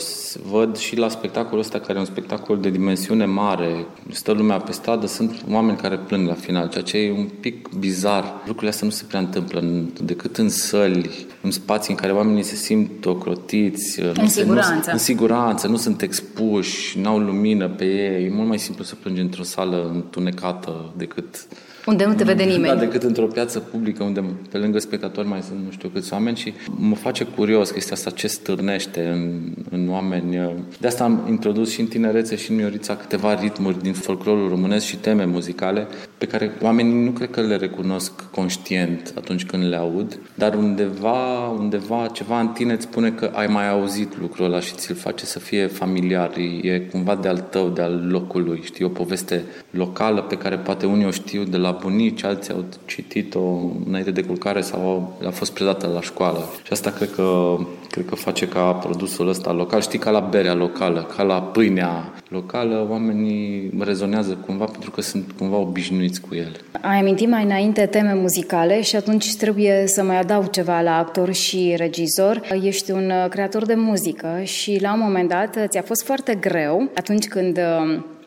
Văd 0.49 0.77
și 0.77 0.97
la 0.97 1.09
spectacolul 1.09 1.59
ăsta, 1.59 1.79
care 1.79 1.93
e 1.97 1.99
un 1.99 2.05
spectacol 2.05 2.57
de 2.57 2.69
dimensiune 2.69 3.25
mare, 3.25 3.85
stă 4.09 4.31
lumea 4.31 4.57
pe 4.57 4.71
stradă, 4.71 5.05
sunt 5.05 5.43
oameni 5.51 5.77
care 5.77 5.97
plâng 5.97 6.27
la 6.27 6.33
final, 6.33 6.69
ceea 6.69 6.83
ce 6.83 6.97
e 6.97 7.11
un 7.11 7.29
pic 7.39 7.69
bizar. 7.77 8.23
Lucrurile 8.37 8.69
astea 8.69 8.87
nu 8.87 8.93
se 8.93 9.03
prea 9.07 9.19
întâmplă 9.19 9.63
decât 10.01 10.37
în 10.37 10.49
săli, 10.49 11.25
în 11.41 11.51
spații 11.51 11.93
în 11.93 11.99
care 11.99 12.11
oamenii 12.11 12.43
se 12.43 12.55
simt 12.55 13.05
ocrotiți. 13.05 13.99
În 13.99 14.13
nu 14.21 14.27
siguranță. 14.27 14.81
Se, 14.81 14.85
nu, 14.85 14.91
în 14.91 14.97
siguranță, 14.97 15.67
nu 15.67 15.77
sunt 15.77 16.01
expuși, 16.01 16.99
n-au 16.99 17.19
lumină 17.19 17.67
pe 17.69 17.85
ei. 17.85 18.25
E 18.25 18.29
mult 18.33 18.47
mai 18.47 18.59
simplu 18.59 18.83
să 18.83 18.95
plângi 18.95 19.21
într-o 19.21 19.43
sală 19.43 19.91
întunecată 19.93 20.93
decât 20.97 21.47
unde 21.85 22.05
nu 22.05 22.13
te 22.13 22.23
vede 22.23 22.43
nimeni. 22.43 22.73
Da, 22.73 22.79
decât 22.79 23.03
într-o 23.03 23.25
piață 23.25 23.59
publică 23.59 24.03
unde 24.03 24.23
pe 24.51 24.57
lângă 24.57 24.79
spectatori 24.79 25.27
mai 25.27 25.41
sunt 25.41 25.59
nu 25.65 25.71
știu 25.71 25.89
câți 25.89 26.13
oameni 26.13 26.37
și 26.37 26.53
mă 26.77 26.95
face 26.95 27.23
curios 27.23 27.71
chestia 27.71 27.95
asta 27.95 28.09
ce 28.09 28.27
stârnește 28.27 29.07
în, 29.07 29.41
în 29.69 29.89
oameni. 29.89 30.55
De 30.79 30.87
asta 30.87 31.03
am 31.03 31.25
introdus 31.29 31.71
și 31.71 31.79
în 31.79 31.87
tinerețe 31.87 32.35
și 32.35 32.51
în 32.51 32.55
Miorița 32.57 32.95
câteva 32.95 33.39
ritmuri 33.39 33.81
din 33.81 33.93
folclorul 33.93 34.49
românesc 34.49 34.85
și 34.85 34.97
teme 34.97 35.25
muzicale 35.25 35.87
pe 36.17 36.27
care 36.27 36.51
oamenii 36.61 37.03
nu 37.03 37.11
cred 37.11 37.29
că 37.29 37.41
le 37.41 37.55
recunosc 37.55 38.11
conștient 38.31 39.13
atunci 39.17 39.45
când 39.45 39.63
le 39.63 39.75
aud, 39.75 40.19
dar 40.35 40.53
undeva, 40.53 41.49
undeva 41.49 42.07
ceva 42.13 42.39
în 42.39 42.47
tine 42.47 42.73
îți 42.73 42.83
spune 42.83 43.09
că 43.11 43.31
ai 43.33 43.47
mai 43.47 43.69
auzit 43.69 44.19
lucrul 44.19 44.45
ăla 44.45 44.59
și 44.59 44.73
ți-l 44.73 44.95
face 44.95 45.25
să 45.25 45.39
fie 45.39 45.67
familiar. 45.67 46.31
E 46.61 46.79
cumva 46.79 47.15
de 47.15 47.27
al 47.27 47.37
tău, 47.49 47.69
de 47.69 47.81
al 47.81 48.07
locului. 48.09 48.61
Știi, 48.63 48.85
o 48.85 48.89
poveste 48.89 49.43
locală 49.69 50.21
pe 50.21 50.37
care 50.37 50.57
poate 50.57 50.85
unii 50.85 51.05
o 51.05 51.11
știu 51.11 51.43
de 51.43 51.57
la 51.57 51.77
bunici, 51.81 52.23
alții 52.23 52.53
au 52.53 52.65
citit-o 52.85 53.71
înainte 53.87 54.11
de 54.11 54.23
culcare 54.23 54.61
sau 54.61 55.17
a 55.25 55.29
fost 55.29 55.53
predată 55.53 55.89
la 55.93 56.01
școală. 56.01 56.39
Și 56.63 56.71
asta 56.71 56.89
cred 56.89 57.11
că, 57.11 57.55
cred 57.89 58.05
că 58.05 58.15
face 58.15 58.47
ca 58.47 58.71
produsul 58.71 59.27
ăsta 59.27 59.51
local, 59.51 59.81
știi, 59.81 59.99
ca 59.99 60.09
la 60.09 60.19
berea 60.19 60.53
locală, 60.53 61.07
ca 61.15 61.23
la 61.23 61.41
pâinea 61.41 62.13
locală, 62.35 62.87
oamenii 62.89 63.71
rezonează 63.79 64.33
cumva 64.45 64.65
pentru 64.65 64.91
că 64.91 65.01
sunt 65.01 65.31
cumva 65.37 65.57
obișnuiți 65.57 66.21
cu 66.21 66.35
el. 66.35 66.51
Ai 66.81 66.99
amintit 66.99 67.29
mai 67.29 67.43
înainte 67.43 67.85
teme 67.85 68.13
muzicale 68.13 68.81
și 68.81 68.95
atunci 68.95 69.35
trebuie 69.35 69.83
să 69.85 70.03
mai 70.03 70.19
adaug 70.19 70.49
ceva 70.49 70.81
la 70.81 70.97
actor 70.97 71.33
și 71.33 71.73
regizor. 71.77 72.41
Ești 72.63 72.91
un 72.91 73.11
creator 73.29 73.65
de 73.65 73.75
muzică 73.75 74.41
și 74.43 74.77
la 74.81 74.93
un 74.93 74.99
moment 74.99 75.29
dat 75.29 75.57
ți-a 75.67 75.81
fost 75.81 76.03
foarte 76.03 76.35
greu 76.35 76.89
atunci 76.95 77.27
când 77.27 77.59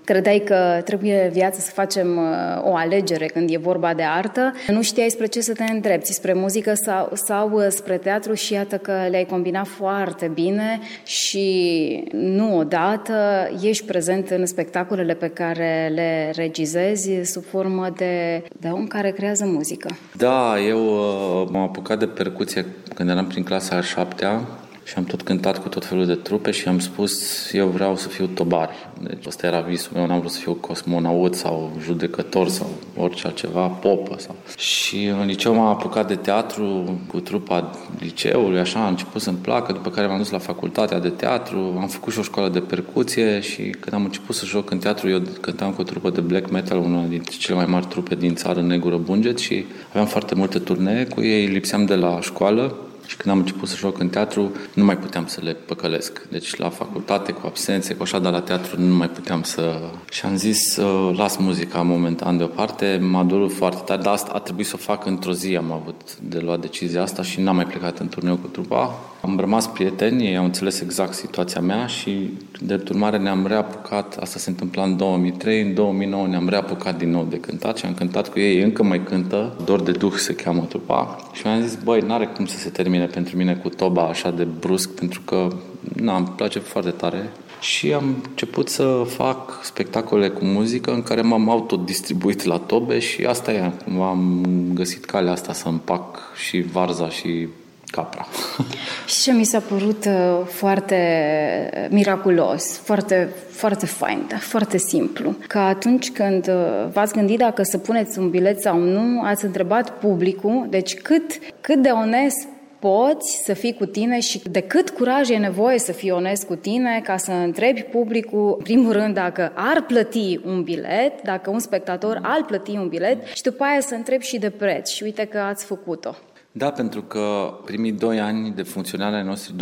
credeai 0.09 0.39
că 0.39 0.81
trebuie 0.85 1.31
viața 1.33 1.59
să 1.59 1.71
facem 1.71 2.17
uh, 2.17 2.71
o 2.71 2.75
alegere 2.75 3.27
când 3.27 3.51
e 3.51 3.59
vorba 3.59 3.95
de 3.95 4.03
artă, 4.03 4.53
nu 4.69 4.83
știai 4.83 5.09
spre 5.09 5.27
ce 5.27 5.41
să 5.41 5.53
te 5.53 5.65
îndrepti, 5.65 6.13
spre 6.13 6.33
muzică 6.33 6.75
sau, 6.75 7.11
sau 7.15 7.51
uh, 7.53 7.67
spre 7.69 7.97
teatru 7.97 8.35
și 8.35 8.53
iată 8.53 8.77
că 8.77 8.93
le-ai 9.11 9.25
combinat 9.25 9.67
foarte 9.67 10.31
bine 10.35 10.81
și 11.05 12.09
nu 12.13 12.59
odată 12.59 13.49
ești 13.63 13.85
prezent 13.85 14.31
în 14.31 14.47
spectacolele 14.47 15.15
pe 15.15 15.29
care 15.29 15.91
le 15.95 16.33
regizezi 16.35 17.11
sub 17.23 17.45
formă 17.45 17.89
de, 17.97 18.43
de 18.61 18.69
om 18.69 18.87
care 18.87 19.11
creează 19.11 19.45
muzică. 19.45 19.89
Da, 20.17 20.61
eu 20.69 20.85
uh, 20.87 21.49
m-am 21.51 21.63
apucat 21.63 21.99
de 21.99 22.07
percuție 22.07 22.67
când 22.95 23.09
eram 23.09 23.27
prin 23.27 23.43
clasa 23.43 23.77
a 23.77 23.81
șaptea 23.81 24.41
și 24.89 24.95
am 24.97 25.05
tot 25.05 25.23
cântat 25.23 25.63
cu 25.63 25.69
tot 25.69 25.85
felul 25.85 26.07
de 26.07 26.15
trupe 26.15 26.51
și 26.51 26.69
am 26.69 26.79
spus 26.79 27.53
eu 27.53 27.67
vreau 27.67 27.97
să 27.97 28.09
fiu 28.09 28.27
tobar. 28.27 28.71
Deci 29.01 29.27
asta 29.27 29.47
era 29.47 29.61
visul 29.61 29.93
meu, 29.95 30.07
n-am 30.07 30.19
vrut 30.19 30.31
să 30.31 30.39
fiu 30.39 30.55
cosmonaut 30.55 31.35
sau 31.35 31.73
judecător 31.83 32.49
sau 32.49 32.67
orice 32.97 33.27
altceva, 33.27 33.67
popă. 33.67 34.17
Sau... 34.19 34.35
Și 34.57 35.05
în 35.05 35.27
liceu 35.27 35.55
m-am 35.55 35.67
apucat 35.67 36.09
de 36.09 36.15
teatru 36.15 36.99
cu 37.09 37.21
trupa 37.21 37.71
liceului, 37.99 38.59
așa, 38.59 38.81
am 38.81 38.89
început 38.89 39.21
să-mi 39.21 39.37
placă, 39.37 39.73
după 39.73 39.91
care 39.91 40.07
m-am 40.07 40.19
dus 40.19 40.31
la 40.31 40.39
facultatea 40.39 40.99
de 40.99 41.09
teatru, 41.09 41.77
am 41.81 41.89
făcut 41.89 42.13
și 42.13 42.19
o 42.19 42.23
școală 42.23 42.49
de 42.49 42.61
percuție 42.61 43.41
și 43.41 43.63
când 43.63 43.95
am 43.95 44.05
început 44.05 44.35
să 44.35 44.47
joc 44.47 44.71
în 44.71 44.79
teatru, 44.79 45.09
eu 45.09 45.23
cântam 45.41 45.73
cu 45.73 45.81
o 45.81 45.85
trupă 45.85 46.11
de 46.11 46.21
black 46.21 46.51
metal, 46.51 46.79
una 46.79 47.03
dintre 47.03 47.35
cele 47.39 47.57
mai 47.57 47.67
mari 47.67 47.87
trupe 47.87 48.15
din 48.15 48.35
țară, 48.35 48.61
Negură 48.61 48.97
Bunget 48.97 49.39
și 49.39 49.65
aveam 49.89 50.07
foarte 50.07 50.35
multe 50.35 50.59
turnee 50.59 51.05
cu 51.05 51.23
ei, 51.23 51.47
lipseam 51.47 51.85
de 51.85 51.95
la 51.95 52.21
școală 52.21 52.75
și 53.09 53.17
când 53.17 53.35
am 53.35 53.41
început 53.41 53.69
să 53.69 53.77
joc 53.77 53.99
în 53.99 54.09
teatru, 54.09 54.53
nu 54.75 54.85
mai 54.85 54.97
puteam 54.99 55.27
să 55.27 55.41
le 55.43 55.53
păcălesc. 55.53 56.27
Deci 56.31 56.57
la 56.57 56.69
facultate, 56.69 57.33
cu 57.33 57.41
absențe, 57.47 57.95
cu 57.95 58.03
așa, 58.03 58.19
dar 58.19 58.33
la 58.33 58.41
teatru 58.41 58.81
nu 58.81 58.95
mai 58.95 59.09
puteam 59.09 59.43
să... 59.43 59.81
Și 60.11 60.25
am 60.25 60.37
zis 60.37 60.73
să 60.73 61.11
las 61.17 61.37
muzica 61.37 61.83
momentan 61.83 62.37
deoparte. 62.37 62.99
M-a 63.03 63.23
durut 63.23 63.53
foarte 63.53 63.83
tare, 63.85 64.03
dar 64.03 64.13
asta 64.13 64.31
a 64.35 64.39
trebuit 64.39 64.67
să 64.67 64.73
o 64.75 64.79
fac 64.79 65.07
într-o 65.07 65.33
zi. 65.33 65.57
Am 65.57 65.73
avut 65.73 66.19
de 66.21 66.39
luat 66.39 66.61
decizia 66.61 67.03
asta 67.03 67.23
și 67.23 67.41
n-am 67.41 67.55
mai 67.57 67.67
plecat 67.67 67.99
în 67.99 68.09
turneu 68.09 68.37
cu 68.37 68.47
trupa. 68.47 68.95
Am 69.21 69.39
rămas 69.39 69.67
prieteni, 69.67 70.27
ei 70.27 70.37
au 70.37 70.45
înțeles 70.45 70.81
exact 70.81 71.13
situația 71.13 71.61
mea 71.61 71.87
și 71.87 72.31
de 72.61 72.83
urmare 72.91 73.19
ne-am 73.19 73.47
reapucat, 73.47 74.17
asta 74.21 74.39
se 74.39 74.51
întâmpla 74.51 74.83
în 74.83 74.97
2003, 74.97 75.63
în 75.63 75.75
2009 75.75 76.27
ne-am 76.27 76.49
reapucat 76.49 76.99
din 76.99 77.11
nou 77.11 77.27
de 77.31 77.41
cântat 77.41 77.77
și 77.77 77.85
am 77.87 77.95
cântat 77.95 78.29
cu 78.29 78.39
ei, 78.39 78.63
încă 78.63 78.83
mai 78.83 79.03
cântă, 79.03 79.57
Dor 79.65 79.81
de 79.81 79.91
Duh 79.91 80.13
se 80.13 80.35
cheamă 80.35 80.65
trupa. 80.69 81.17
Și 81.33 81.43
mi-am 81.45 81.63
zis, 81.63 81.79
băi, 81.85 82.01
n-are 82.01 82.27
cum 82.27 82.47
să 82.47 82.59
se 82.59 82.69
termine 82.69 83.07
pentru 83.07 83.37
mine 83.37 83.55
cu 83.55 83.69
toba 83.69 84.03
așa 84.03 84.31
de 84.31 84.45
brusc, 84.45 84.91
pentru 84.91 85.21
că, 85.25 85.49
na, 85.95 86.17
îmi 86.17 86.33
place 86.37 86.59
foarte 86.59 86.91
tare. 86.91 87.31
Și 87.61 87.93
am 87.93 88.17
început 88.29 88.69
să 88.69 89.05
fac 89.07 89.61
spectacole 89.63 90.29
cu 90.29 90.45
muzică 90.45 90.93
în 90.93 91.03
care 91.03 91.21
m-am 91.21 91.49
autodistribuit 91.49 92.45
la 92.45 92.59
tobe 92.59 92.99
și 92.99 93.25
asta 93.25 93.53
e, 93.53 93.73
am 94.01 94.47
găsit 94.75 95.05
calea 95.05 95.33
asta 95.33 95.53
să 95.53 95.69
împac 95.69 96.19
și 96.47 96.61
varza 96.61 97.09
și 97.09 97.49
capra. 97.91 98.27
Și 99.07 99.23
ce 99.23 99.33
mi 99.33 99.45
s-a 99.45 99.61
părut 99.61 100.05
uh, 100.05 100.47
foarte 100.47 101.89
miraculos, 101.91 102.77
foarte, 102.77 103.29
foarte 103.51 103.87
fain, 103.87 104.25
dar 104.29 104.39
foarte 104.39 104.77
simplu. 104.77 105.35
Că 105.47 105.59
atunci 105.59 106.11
când 106.11 106.49
uh, 106.49 106.89
v-ați 106.93 107.13
gândit 107.13 107.39
dacă 107.39 107.63
să 107.63 107.79
puneți 107.79 108.19
un 108.19 108.31
bilet 108.31 108.61
sau 108.61 108.79
nu, 108.79 109.23
ați 109.23 109.45
întrebat 109.45 109.91
publicul, 109.91 110.67
deci 110.71 110.95
cât, 110.95 111.39
cât 111.61 111.83
de 111.83 111.89
onest 111.89 112.49
poți 112.79 113.43
să 113.45 113.53
fii 113.53 113.75
cu 113.75 113.87
tine 113.87 114.21
și 114.21 114.43
de 114.51 114.61
cât 114.61 114.91
curaj 114.91 115.31
e 115.31 115.37
nevoie 115.37 115.79
să 115.79 115.93
fii 115.93 116.11
onest 116.11 116.47
cu 116.47 116.55
tine 116.55 117.01
ca 117.05 117.17
să 117.17 117.31
întrebi 117.31 117.83
publicul, 117.83 118.55
în 118.59 118.65
primul 118.65 118.93
rând, 118.93 119.15
dacă 119.15 119.53
ar 119.55 119.85
plăti 119.87 120.41
un 120.45 120.63
bilet, 120.63 121.23
dacă 121.23 121.51
un 121.51 121.59
spectator 121.59 122.21
ar 122.23 122.45
plăti 122.47 122.71
un 122.71 122.89
bilet 122.89 123.27
și 123.35 123.43
după 123.43 123.65
aia 123.65 123.81
să 123.81 123.95
întrebi 123.95 124.25
și 124.25 124.39
de 124.39 124.51
preț. 124.51 124.91
Și 124.91 125.03
uite 125.03 125.25
că 125.25 125.39
ați 125.39 125.65
făcut-o. 125.65 126.15
Da, 126.53 126.71
pentru 126.71 127.03
că 127.03 127.55
primii 127.65 127.93
doi 127.93 128.21
ani 128.21 128.51
de 128.51 128.63
funcționare 128.63 129.17
ai 129.17 129.25
noștri, 129.25 129.55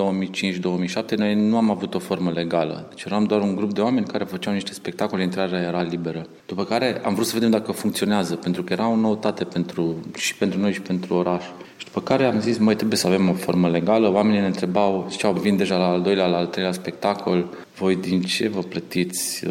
2005-2007, 1.13 1.17
noi 1.17 1.35
nu 1.35 1.57
am 1.57 1.71
avut 1.71 1.95
o 1.95 1.99
formă 1.99 2.31
legală. 2.31 2.87
Deci 2.89 3.03
eram 3.03 3.25
doar 3.25 3.41
un 3.41 3.57
grup 3.57 3.75
de 3.75 3.81
oameni 3.81 4.07
care 4.07 4.25
făceau 4.25 4.53
niște 4.53 4.73
spectacole, 4.73 5.23
intrarea 5.23 5.61
era 5.61 5.83
liberă. 5.83 6.27
După 6.47 6.65
care 6.65 7.01
am 7.05 7.15
vrut 7.15 7.27
să 7.27 7.35
vedem 7.35 7.51
dacă 7.51 7.73
funcționează, 7.73 8.35
pentru 8.35 8.63
că 8.63 8.73
era 8.73 8.89
o 8.89 8.97
noutate 8.97 9.45
pentru, 9.45 9.97
și 10.17 10.35
pentru 10.35 10.59
noi 10.59 10.73
și 10.73 10.81
pentru 10.81 11.15
oraș. 11.15 11.45
Și 11.77 11.85
după 11.85 12.01
care 12.01 12.25
am 12.25 12.41
zis, 12.41 12.59
mai 12.59 12.77
trebuie 12.77 12.99
să 12.99 13.07
avem 13.07 13.29
o 13.29 13.33
formă 13.33 13.69
legală. 13.69 14.13
Oamenii 14.13 14.41
ne 14.41 14.47
întrebau, 14.47 15.07
ziceau, 15.11 15.33
vin 15.33 15.57
deja 15.57 15.77
la 15.77 15.87
al 15.87 16.03
doilea, 16.03 16.27
la 16.27 16.37
al 16.37 16.47
treilea 16.47 16.73
spectacol, 16.73 17.47
voi 17.79 17.97
din 17.97 18.23
ce 18.23 18.49
vă 18.49 18.61
plătiți? 18.61 19.47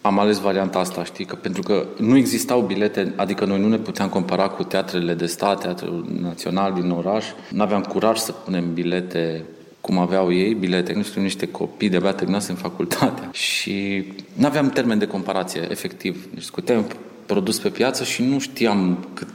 Am 0.00 0.18
ales 0.18 0.38
varianta 0.38 0.78
asta, 0.78 1.04
știi, 1.04 1.24
că 1.24 1.34
pentru 1.34 1.62
că 1.62 1.86
nu 1.98 2.16
existau 2.16 2.60
bilete, 2.60 3.12
adică 3.16 3.44
noi 3.44 3.60
nu 3.60 3.68
ne 3.68 3.78
puteam 3.78 4.08
compara 4.08 4.48
cu 4.48 4.62
teatrele 4.62 5.14
de 5.14 5.26
stat, 5.26 5.60
teatrul 5.60 6.06
național 6.22 6.72
din 6.72 6.90
oraș, 6.90 7.24
nu 7.50 7.62
aveam 7.62 7.82
curaj 7.82 8.18
să 8.18 8.32
punem 8.32 8.72
bilete 8.72 9.44
cum 9.80 9.98
aveau 9.98 10.32
ei, 10.32 10.54
bilete, 10.54 10.92
nu 10.92 11.02
știu, 11.02 11.20
niște 11.20 11.46
copii 11.46 11.88
de-abia 11.88 12.12
terminase 12.12 12.50
în 12.50 12.56
facultate 12.56 13.28
și 13.46 14.04
nu 14.32 14.46
aveam 14.46 14.70
termen 14.70 14.98
de 14.98 15.06
comparație, 15.06 15.66
efectiv. 15.70 16.28
Deci 16.34 16.42
scuteam 16.42 16.86
produs 17.26 17.58
pe 17.58 17.68
piață 17.68 18.04
și 18.04 18.22
nu 18.22 18.38
știam 18.38 19.06
cât, 19.14 19.30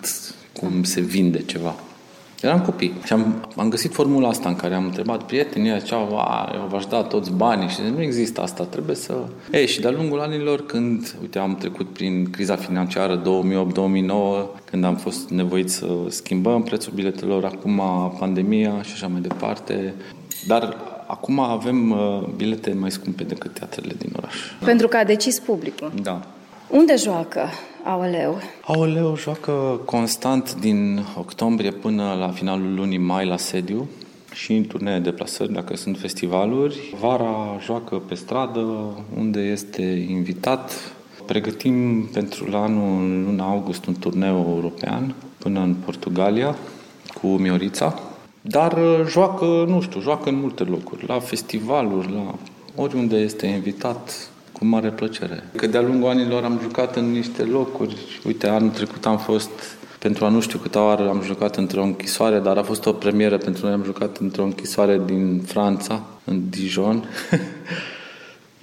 cum 0.53 0.83
se 0.83 1.01
vinde 1.01 1.41
ceva. 1.41 1.75
Eram 2.41 2.61
copii 2.61 2.93
și 3.05 3.13
am, 3.13 3.47
am 3.55 3.69
găsit 3.69 3.93
formula 3.93 4.27
asta 4.27 4.49
în 4.49 4.55
care 4.55 4.73
am 4.73 4.85
întrebat 4.85 5.23
prietenii, 5.23 5.79
ziceau, 5.79 6.01
eu 6.53 6.67
v-aș 6.69 6.85
da 6.85 7.03
toți 7.03 7.31
banii 7.31 7.67
și 7.67 7.79
nu 7.95 8.01
există 8.01 8.41
asta, 8.41 8.63
trebuie 8.63 8.95
să... 8.95 9.13
Ei, 9.51 9.67
și 9.67 9.81
de-a 9.81 9.91
lungul 9.91 10.19
anilor, 10.19 10.65
când, 10.65 11.15
uite, 11.21 11.39
am 11.39 11.55
trecut 11.55 11.89
prin 11.89 12.29
criza 12.29 12.55
financiară 12.55 13.21
2008-2009, 13.21 13.25
când 14.69 14.83
am 14.83 14.95
fost 14.95 15.29
nevoit 15.29 15.69
să 15.69 15.87
schimbăm 16.07 16.63
prețul 16.63 16.93
biletelor, 16.95 17.45
acum 17.45 17.81
pandemia 18.19 18.81
și 18.81 18.91
așa 18.93 19.07
mai 19.07 19.21
departe, 19.21 19.93
dar 20.47 20.77
acum 21.07 21.39
avem 21.39 21.91
uh, 21.91 22.27
bilete 22.35 22.73
mai 22.79 22.91
scumpe 22.91 23.23
decât 23.23 23.53
teatrele 23.53 23.93
din 23.97 24.11
oraș. 24.17 24.35
Pentru 24.63 24.87
că 24.87 24.97
a 24.97 25.03
decis 25.03 25.39
publicul. 25.39 25.91
Da. 26.01 26.21
Unde 26.69 26.95
joacă 26.95 27.49
Aoleu? 27.83 28.37
Aoleu 28.61 29.17
joacă 29.17 29.81
constant 29.85 30.55
din 30.55 31.05
octombrie 31.17 31.71
până 31.71 32.15
la 32.19 32.29
finalul 32.29 32.73
lunii 32.73 32.97
mai 32.97 33.25
la 33.25 33.37
sediu 33.37 33.87
și 34.33 34.53
în 34.53 34.63
turnee 34.63 34.99
de 34.99 35.11
plasări, 35.11 35.53
dacă 35.53 35.75
sunt 35.75 35.97
festivaluri. 35.99 36.95
Vara 36.99 37.57
joacă 37.63 37.95
pe 37.95 38.15
stradă, 38.15 38.93
unde 39.17 39.39
este 39.39 40.05
invitat. 40.09 40.71
Pregătim 41.25 42.05
pentru 42.05 42.49
la 42.49 42.63
anul, 42.63 43.23
luna 43.23 43.49
august, 43.49 43.85
un 43.85 43.93
turneu 43.93 44.45
european 44.49 45.15
până 45.37 45.59
în 45.59 45.75
Portugalia 45.85 46.55
cu 47.21 47.27
Miorița. 47.27 47.99
Dar 48.41 48.77
uh, 48.77 49.05
joacă, 49.07 49.45
nu 49.67 49.81
știu, 49.81 50.01
joacă 50.01 50.29
în 50.29 50.39
multe 50.39 50.63
locuri, 50.63 51.05
la 51.07 51.19
festivaluri, 51.19 52.11
la 52.11 52.35
oriunde 52.75 53.15
este 53.15 53.45
invitat, 53.45 54.29
cu 54.57 54.65
mare 54.65 54.89
plăcere. 54.89 55.43
Că 55.55 55.67
de-a 55.67 55.81
lungul 55.81 56.09
anilor 56.09 56.43
am 56.43 56.59
jucat 56.61 56.95
în 56.95 57.11
niște 57.11 57.43
locuri. 57.43 58.21
Uite, 58.25 58.47
anul 58.47 58.69
trecut 58.69 59.05
am 59.05 59.17
fost 59.17 59.49
pentru 59.99 60.25
a 60.25 60.29
nu 60.29 60.39
știu 60.39 60.59
câte 60.59 60.77
oară 60.77 61.09
am 61.09 61.21
jucat 61.23 61.55
într-o 61.55 61.83
închisoare, 61.83 62.39
dar 62.39 62.57
a 62.57 62.63
fost 62.63 62.85
o 62.85 62.91
premieră 62.91 63.37
pentru 63.37 63.65
noi. 63.65 63.73
Am 63.73 63.83
jucat 63.83 64.17
într-o 64.17 64.43
închisoare 64.43 65.01
din 65.05 65.41
Franța, 65.45 66.03
în 66.23 66.41
Dijon. 66.49 67.03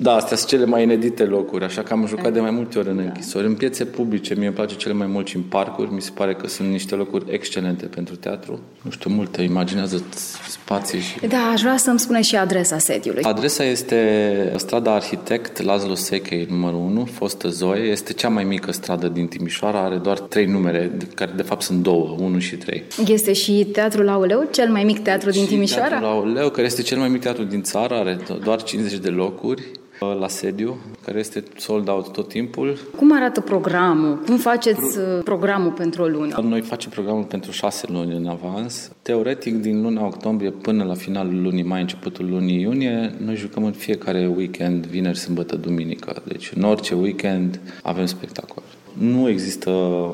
Da, 0.03 0.15
astea 0.15 0.37
sunt 0.37 0.49
cele 0.49 0.65
mai 0.65 0.83
inedite 0.83 1.25
locuri, 1.25 1.65
așa 1.65 1.83
că 1.83 1.93
am 1.93 2.07
jucat 2.07 2.33
de 2.33 2.41
mai 2.41 2.51
multe 2.51 2.79
ori 2.79 2.89
în 2.89 2.97
da. 2.97 3.03
închisori. 3.03 3.47
În 3.47 3.55
piețe 3.55 3.85
publice, 3.85 4.35
mie 4.35 4.47
îmi 4.47 4.55
place 4.55 4.75
cele 4.75 4.95
mai 4.95 5.07
mult 5.07 5.27
și 5.27 5.37
în 5.37 5.43
parcuri, 5.43 5.93
mi 5.93 6.01
se 6.01 6.11
pare 6.15 6.35
că 6.35 6.47
sunt 6.49 6.69
niște 6.69 6.95
locuri 6.95 7.25
excelente 7.29 7.87
pentru 7.87 8.17
teatru. 8.17 8.61
Nu 8.83 8.91
știu, 8.91 9.11
multe, 9.11 9.43
imaginează 9.43 10.05
spații 10.49 11.01
și... 11.01 11.27
Da, 11.27 11.51
aș 11.53 11.61
vrea 11.61 11.77
să-mi 11.77 11.99
spune 11.99 12.23
și 12.23 12.37
adresa 12.37 12.79
sediului. 12.79 13.23
Adresa 13.23 13.65
este 13.65 14.53
strada 14.57 14.95
Arhitect 14.95 15.63
Laszlo 15.63 15.95
Sechei, 15.95 16.47
numărul 16.51 16.79
1, 16.79 17.05
fostă 17.05 17.49
Zoe. 17.49 17.81
Este 17.81 18.13
cea 18.13 18.29
mai 18.29 18.45
mică 18.45 18.73
stradă 18.73 19.09
din 19.09 19.27
Timișoara, 19.27 19.85
are 19.85 19.97
doar 19.97 20.19
trei 20.19 20.47
numere, 20.47 20.91
care 21.15 21.33
de 21.37 21.43
fapt 21.43 21.63
sunt 21.63 21.83
două, 21.83 22.17
1 22.19 22.39
și 22.39 22.57
3. 22.57 22.83
Este 23.07 23.33
și 23.33 23.69
Teatrul 23.73 24.09
Auleu, 24.09 24.49
cel 24.51 24.71
mai 24.71 24.85
mic 24.85 24.99
teatru 24.99 25.31
din 25.31 25.47
Timișoara? 25.47 25.89
Teatrul 25.89 26.09
Auleu, 26.09 26.51
care 26.51 26.67
este 26.67 26.83
cel 26.83 26.99
mai 26.99 27.09
mic 27.09 27.21
teatru 27.21 27.43
din 27.43 27.63
țară, 27.63 27.95
are 27.95 28.19
doar 28.43 28.63
50 28.63 28.99
de 28.99 29.09
locuri 29.09 29.63
la 30.05 30.29
sediu, 30.29 30.77
care 31.05 31.19
este 31.19 31.43
sold 31.57 31.89
out 31.89 32.13
tot 32.13 32.29
timpul. 32.29 32.79
Cum 32.97 33.15
arată 33.15 33.41
programul? 33.41 34.19
Cum 34.27 34.37
faceți 34.37 34.99
Pro... 34.99 35.17
Uh, 35.17 35.23
programul 35.25 35.71
pentru 35.71 36.03
o 36.03 36.07
lună? 36.07 36.41
Noi 36.43 36.61
facem 36.61 36.91
programul 36.91 37.25
pentru 37.25 37.51
șase 37.51 37.87
luni 37.91 38.17
în 38.17 38.27
avans. 38.27 38.91
Teoretic, 39.03 39.55
din 39.55 39.83
luna 39.83 40.07
octombrie 40.07 40.51
până 40.51 40.85
la 40.85 40.95
finalul 40.95 41.43
lunii 41.43 41.63
mai, 41.63 41.81
începutul 41.81 42.31
lunii 42.31 42.61
iunie, 42.61 43.15
noi 43.25 43.37
jucăm 43.37 43.65
în 43.65 43.73
fiecare 43.73 44.27
weekend, 44.37 44.87
vineri, 44.87 45.19
sâmbătă, 45.19 45.57
duminică. 45.57 46.23
Deci 46.25 46.53
în 46.55 46.63
orice 46.63 46.95
weekend 46.95 47.61
avem 47.83 48.07
spectacol. 48.07 48.63
Nu 48.99 49.29
există 49.29 49.71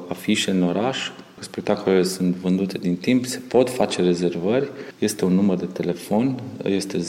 afișe 0.08 0.50
în 0.50 0.62
oraș, 0.62 1.10
Spectacolele 1.40 2.02
sunt 2.02 2.34
vândute 2.34 2.78
din 2.78 2.96
timp, 2.96 3.26
se 3.26 3.40
pot 3.48 3.70
face 3.70 4.02
rezervări, 4.02 4.68
este 4.98 5.24
un 5.24 5.34
număr 5.34 5.56
de 5.56 5.64
telefon, 5.64 6.40
este 6.64 6.98
0751892340. 6.98 7.04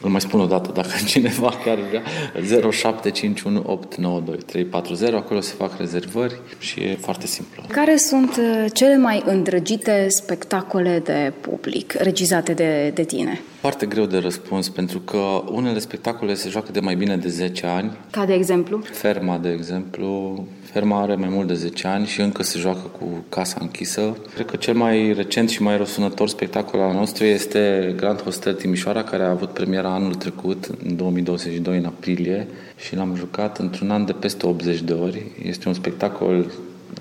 Îl 0.00 0.10
mai 0.10 0.20
spun 0.20 0.40
o 0.40 0.46
dată 0.46 0.70
dacă 0.74 0.90
cineva 1.06 1.52
chiar 1.64 1.78
vrea, 1.78 2.02
0751892340, 5.10 5.14
acolo 5.14 5.40
se 5.40 5.54
fac 5.56 5.78
rezervări 5.78 6.40
și 6.58 6.80
e 6.80 6.98
foarte 7.00 7.26
simplu. 7.26 7.62
Care 7.68 7.96
sunt 7.96 8.36
uh, 8.36 8.64
cele 8.72 8.96
mai 8.96 9.22
îndrăgite 9.26 10.06
spectacole 10.08 11.02
de 11.04 11.32
public 11.40 11.92
regizate 11.92 12.52
de, 12.52 12.90
de 12.94 13.02
tine? 13.02 13.40
Foarte 13.60 13.86
greu 13.86 14.06
de 14.06 14.18
răspuns, 14.18 14.68
pentru 14.68 14.98
că 14.98 15.42
unele 15.50 15.78
spectacole 15.78 16.34
se 16.34 16.48
joacă 16.48 16.72
de 16.72 16.80
mai 16.80 16.94
bine 16.94 17.16
de 17.16 17.28
10 17.28 17.66
ani. 17.66 17.96
Ca 18.10 18.24
de 18.24 18.32
exemplu? 18.32 18.80
Ferma, 18.92 19.38
de 19.38 19.50
exemplu. 19.50 20.44
Ferma 20.76 21.00
are 21.00 21.14
mai 21.14 21.28
mult 21.28 21.46
de 21.46 21.54
10 21.54 21.86
ani 21.86 22.06
și 22.06 22.20
încă 22.20 22.42
se 22.42 22.58
joacă 22.58 22.90
cu 22.98 23.24
casa 23.28 23.58
închisă. 23.60 24.16
Cred 24.34 24.46
că 24.46 24.56
cel 24.56 24.74
mai 24.74 25.12
recent 25.12 25.48
și 25.48 25.62
mai 25.62 25.76
răsunător 25.76 26.28
spectacol 26.28 26.80
al 26.80 26.94
nostru 26.94 27.24
este 27.24 27.92
Grand 27.96 28.22
Hostel 28.22 28.54
Timișoara, 28.54 29.02
care 29.02 29.22
a 29.22 29.30
avut 29.30 29.48
premiera 29.48 29.94
anul 29.94 30.14
trecut, 30.14 30.70
în 30.84 30.96
2022, 30.96 31.78
în 31.78 31.84
aprilie, 31.84 32.46
și 32.76 32.96
l-am 32.96 33.14
jucat 33.14 33.58
într-un 33.58 33.90
an 33.90 34.04
de 34.04 34.12
peste 34.12 34.46
80 34.46 34.80
de 34.80 34.92
ori. 34.92 35.22
Este 35.42 35.68
un 35.68 35.74
spectacol 35.74 36.46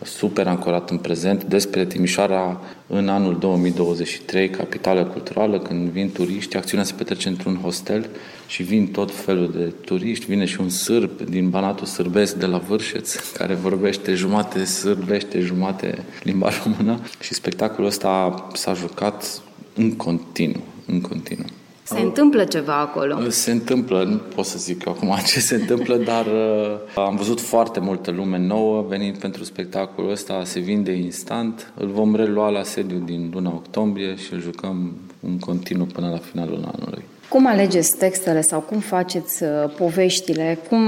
super 0.03 0.47
ancorat 0.47 0.89
în 0.89 0.97
prezent 0.97 1.43
despre 1.43 1.85
Timișoara 1.85 2.61
în 2.87 3.09
anul 3.09 3.39
2023, 3.39 4.49
capitală 4.49 5.05
culturală, 5.05 5.59
când 5.59 5.89
vin 5.89 6.11
turiști. 6.11 6.57
Acțiunea 6.57 6.85
se 6.85 6.93
petrece 6.97 7.27
într-un 7.27 7.59
hostel 7.61 8.09
și 8.47 8.63
vin 8.63 8.87
tot 8.87 9.15
felul 9.15 9.51
de 9.51 9.73
turiști. 9.85 10.25
Vine 10.25 10.45
și 10.45 10.61
un 10.61 10.69
sârb 10.69 11.21
din 11.21 11.49
Banatul 11.49 11.85
Sârbesc 11.85 12.35
de 12.35 12.45
la 12.45 12.57
Vârșeț, 12.57 13.15
care 13.37 13.53
vorbește 13.53 14.13
jumate 14.13 14.63
sârbește, 14.63 15.39
jumate 15.39 16.03
limba 16.23 16.49
română. 16.63 16.99
Și 17.19 17.33
spectacolul 17.33 17.89
ăsta 17.89 18.45
s-a 18.53 18.73
jucat 18.73 19.41
în 19.75 19.95
continuu, 19.95 20.61
în 20.85 21.01
continuu. 21.01 21.45
Se 21.87 21.99
întâmplă 21.99 22.43
ceva 22.43 22.79
acolo? 22.79 23.29
Se 23.29 23.51
întâmplă, 23.51 24.03
nu 24.03 24.15
pot 24.15 24.45
să 24.45 24.57
zic 24.57 24.85
eu 24.85 24.93
acum 24.93 25.15
ce 25.33 25.39
se 25.39 25.55
întâmplă, 25.55 25.95
dar 25.95 26.25
uh, 26.25 27.03
am 27.05 27.15
văzut 27.15 27.41
foarte 27.41 27.79
multă 27.79 28.11
lume 28.11 28.37
nouă 28.37 28.85
venind 28.87 29.17
pentru 29.17 29.43
spectacolul 29.43 30.11
ăsta, 30.11 30.43
se 30.43 30.59
vinde 30.59 30.91
instant. 30.91 31.73
Îl 31.75 31.87
vom 31.87 32.15
relua 32.15 32.49
la 32.49 32.63
sediu 32.63 32.97
din 32.97 33.29
luna 33.33 33.49
octombrie 33.49 34.15
și 34.15 34.33
îl 34.33 34.41
jucăm 34.41 34.93
în 35.19 35.39
continuu 35.39 35.85
până 35.85 36.09
la 36.09 36.17
finalul 36.17 36.71
anului. 36.75 37.03
Cum 37.29 37.47
alegeți 37.47 37.97
textele 37.97 38.41
sau 38.41 38.59
cum 38.59 38.79
faceți 38.79 39.43
uh, 39.43 39.49
poveștile? 39.77 40.59
Cum 40.69 40.83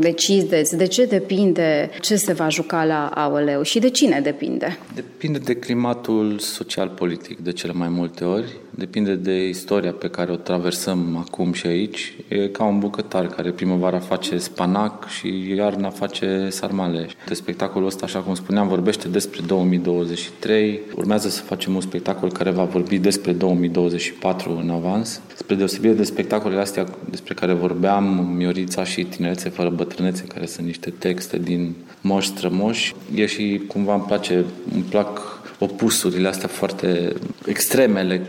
decideți? 0.00 0.76
De 0.76 0.86
ce 0.86 1.04
depinde 1.04 1.90
ce 2.00 2.16
se 2.16 2.32
va 2.32 2.48
juca 2.48 2.84
la 2.84 3.06
Aoleu 3.14 3.62
și 3.62 3.78
de 3.78 3.90
cine 3.90 4.20
depinde? 4.20 4.78
Depinde 4.94 5.38
de 5.38 5.54
climatul 5.54 6.38
social-politic 6.38 7.38
de 7.38 7.52
cele 7.52 7.72
mai 7.72 7.88
multe 7.88 8.24
ori, 8.24 8.56
depinde 8.70 9.14
de 9.14 9.48
istoria 9.48 9.92
pe 9.92 10.08
care 10.08 10.32
o 10.32 10.36
traversăm 10.36 11.24
acum 11.26 11.52
și 11.52 11.66
aici. 11.66 12.16
E 12.28 12.48
ca 12.48 12.64
un 12.64 12.78
bucătar 12.78 13.26
care 13.26 13.50
primăvara 13.50 13.98
face 13.98 14.38
spanac 14.38 15.08
și 15.08 15.54
iarna 15.56 15.90
face 15.90 16.48
sarmale. 16.50 17.08
De 17.26 17.34
spectacolul 17.34 17.86
ăsta, 17.86 18.04
așa 18.04 18.18
cum 18.18 18.34
spuneam, 18.34 18.68
vorbește 18.68 19.08
despre 19.08 19.40
2023. 19.46 20.80
Urmează 20.96 21.28
să 21.28 21.42
facem 21.42 21.74
un 21.74 21.80
spectacol 21.80 22.32
care 22.32 22.50
va 22.50 22.64
vorbi 22.64 22.98
despre 22.98 23.32
2024 23.32 24.58
în 24.62 24.70
avans. 24.70 25.20
Spre 25.42 25.54
deosebire 25.54 25.92
de 25.92 26.02
spectacolele 26.02 26.60
astea 26.60 26.86
despre 27.10 27.34
care 27.34 27.52
vorbeam, 27.52 28.32
Miorița 28.36 28.84
și 28.84 29.04
Tinerețe 29.04 29.48
fără 29.48 29.68
bătrânețe, 29.68 30.24
care 30.24 30.46
sunt 30.46 30.66
niște 30.66 30.90
texte 30.90 31.38
din 31.38 31.74
moși 32.00 32.28
strămoși, 32.28 32.94
e 33.14 33.26
și 33.26 33.62
cumva 33.66 33.94
îmi 33.94 34.02
place, 34.02 34.44
îmi 34.74 34.82
plac 34.82 35.40
opusurile 35.58 36.28
astea 36.28 36.48
foarte 36.48 37.12
extremele 37.46 38.26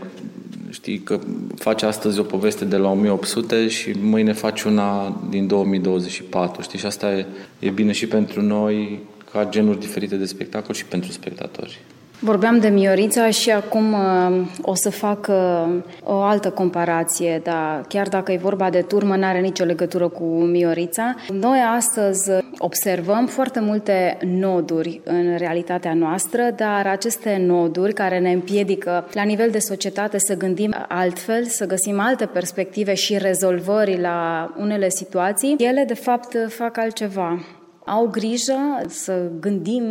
Știi 0.70 0.98
că 0.98 1.20
faci 1.54 1.82
astăzi 1.82 2.18
o 2.18 2.22
poveste 2.22 2.64
de 2.64 2.76
la 2.76 2.90
1800 2.90 3.68
și 3.68 3.90
mâine 4.00 4.32
faci 4.32 4.62
una 4.62 5.20
din 5.28 5.46
2024. 5.46 6.62
Știi? 6.62 6.78
Și 6.78 6.86
asta 6.86 7.12
e, 7.12 7.26
e 7.58 7.70
bine 7.70 7.92
și 7.92 8.06
pentru 8.06 8.42
noi 8.42 9.00
ca 9.32 9.48
genuri 9.50 9.80
diferite 9.80 10.16
de 10.16 10.24
spectacol 10.24 10.74
și 10.74 10.84
pentru 10.84 11.12
spectatori. 11.12 11.80
Vorbeam 12.18 12.58
de 12.58 12.68
Miorița 12.68 13.30
și 13.30 13.50
acum 13.50 13.92
uh, 13.92 14.46
o 14.62 14.74
să 14.74 14.90
fac 14.90 15.26
uh, 15.28 15.82
o 16.02 16.14
altă 16.14 16.50
comparație, 16.50 17.40
dar 17.44 17.84
chiar 17.88 18.08
dacă 18.08 18.32
e 18.32 18.36
vorba 18.36 18.70
de 18.70 18.80
turmă, 18.80 19.16
nu 19.16 19.24
are 19.24 19.40
nicio 19.40 19.64
legătură 19.64 20.08
cu 20.08 20.24
Miorița. 20.24 21.14
Noi 21.32 21.58
astăzi 21.76 22.30
observăm 22.58 23.26
foarte 23.26 23.60
multe 23.60 24.18
noduri 24.26 25.00
în 25.04 25.36
realitatea 25.36 25.94
noastră, 25.94 26.42
dar 26.56 26.86
aceste 26.86 27.36
noduri 27.46 27.92
care 27.92 28.18
ne 28.18 28.32
împiedică 28.32 29.08
la 29.12 29.22
nivel 29.22 29.50
de 29.50 29.58
societate 29.58 30.18
să 30.18 30.36
gândim 30.36 30.74
altfel, 30.88 31.44
să 31.44 31.66
găsim 31.66 32.00
alte 32.00 32.26
perspective 32.26 32.94
și 32.94 33.18
rezolvări 33.18 34.00
la 34.00 34.50
unele 34.58 34.88
situații, 34.88 35.56
ele 35.58 35.84
de 35.86 35.94
fapt 35.94 36.36
fac 36.48 36.78
altceva 36.78 37.38
au 37.84 38.06
grijă 38.06 38.82
să 38.88 39.30
gândim 39.40 39.84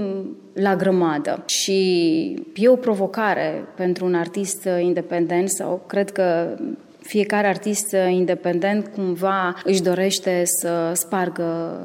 la 0.53 0.75
grămadă 0.75 1.43
și 1.45 2.43
e 2.55 2.67
o 2.67 2.75
provocare 2.75 3.65
pentru 3.75 4.05
un 4.05 4.15
artist 4.15 4.67
independent 4.81 5.49
sau 5.49 5.83
cred 5.87 6.11
că 6.11 6.57
fiecare 7.01 7.47
artist 7.47 7.95
independent 8.09 8.87
cumva 8.87 9.55
își 9.63 9.81
dorește 9.81 10.41
să 10.45 10.91
spargă 10.93 11.77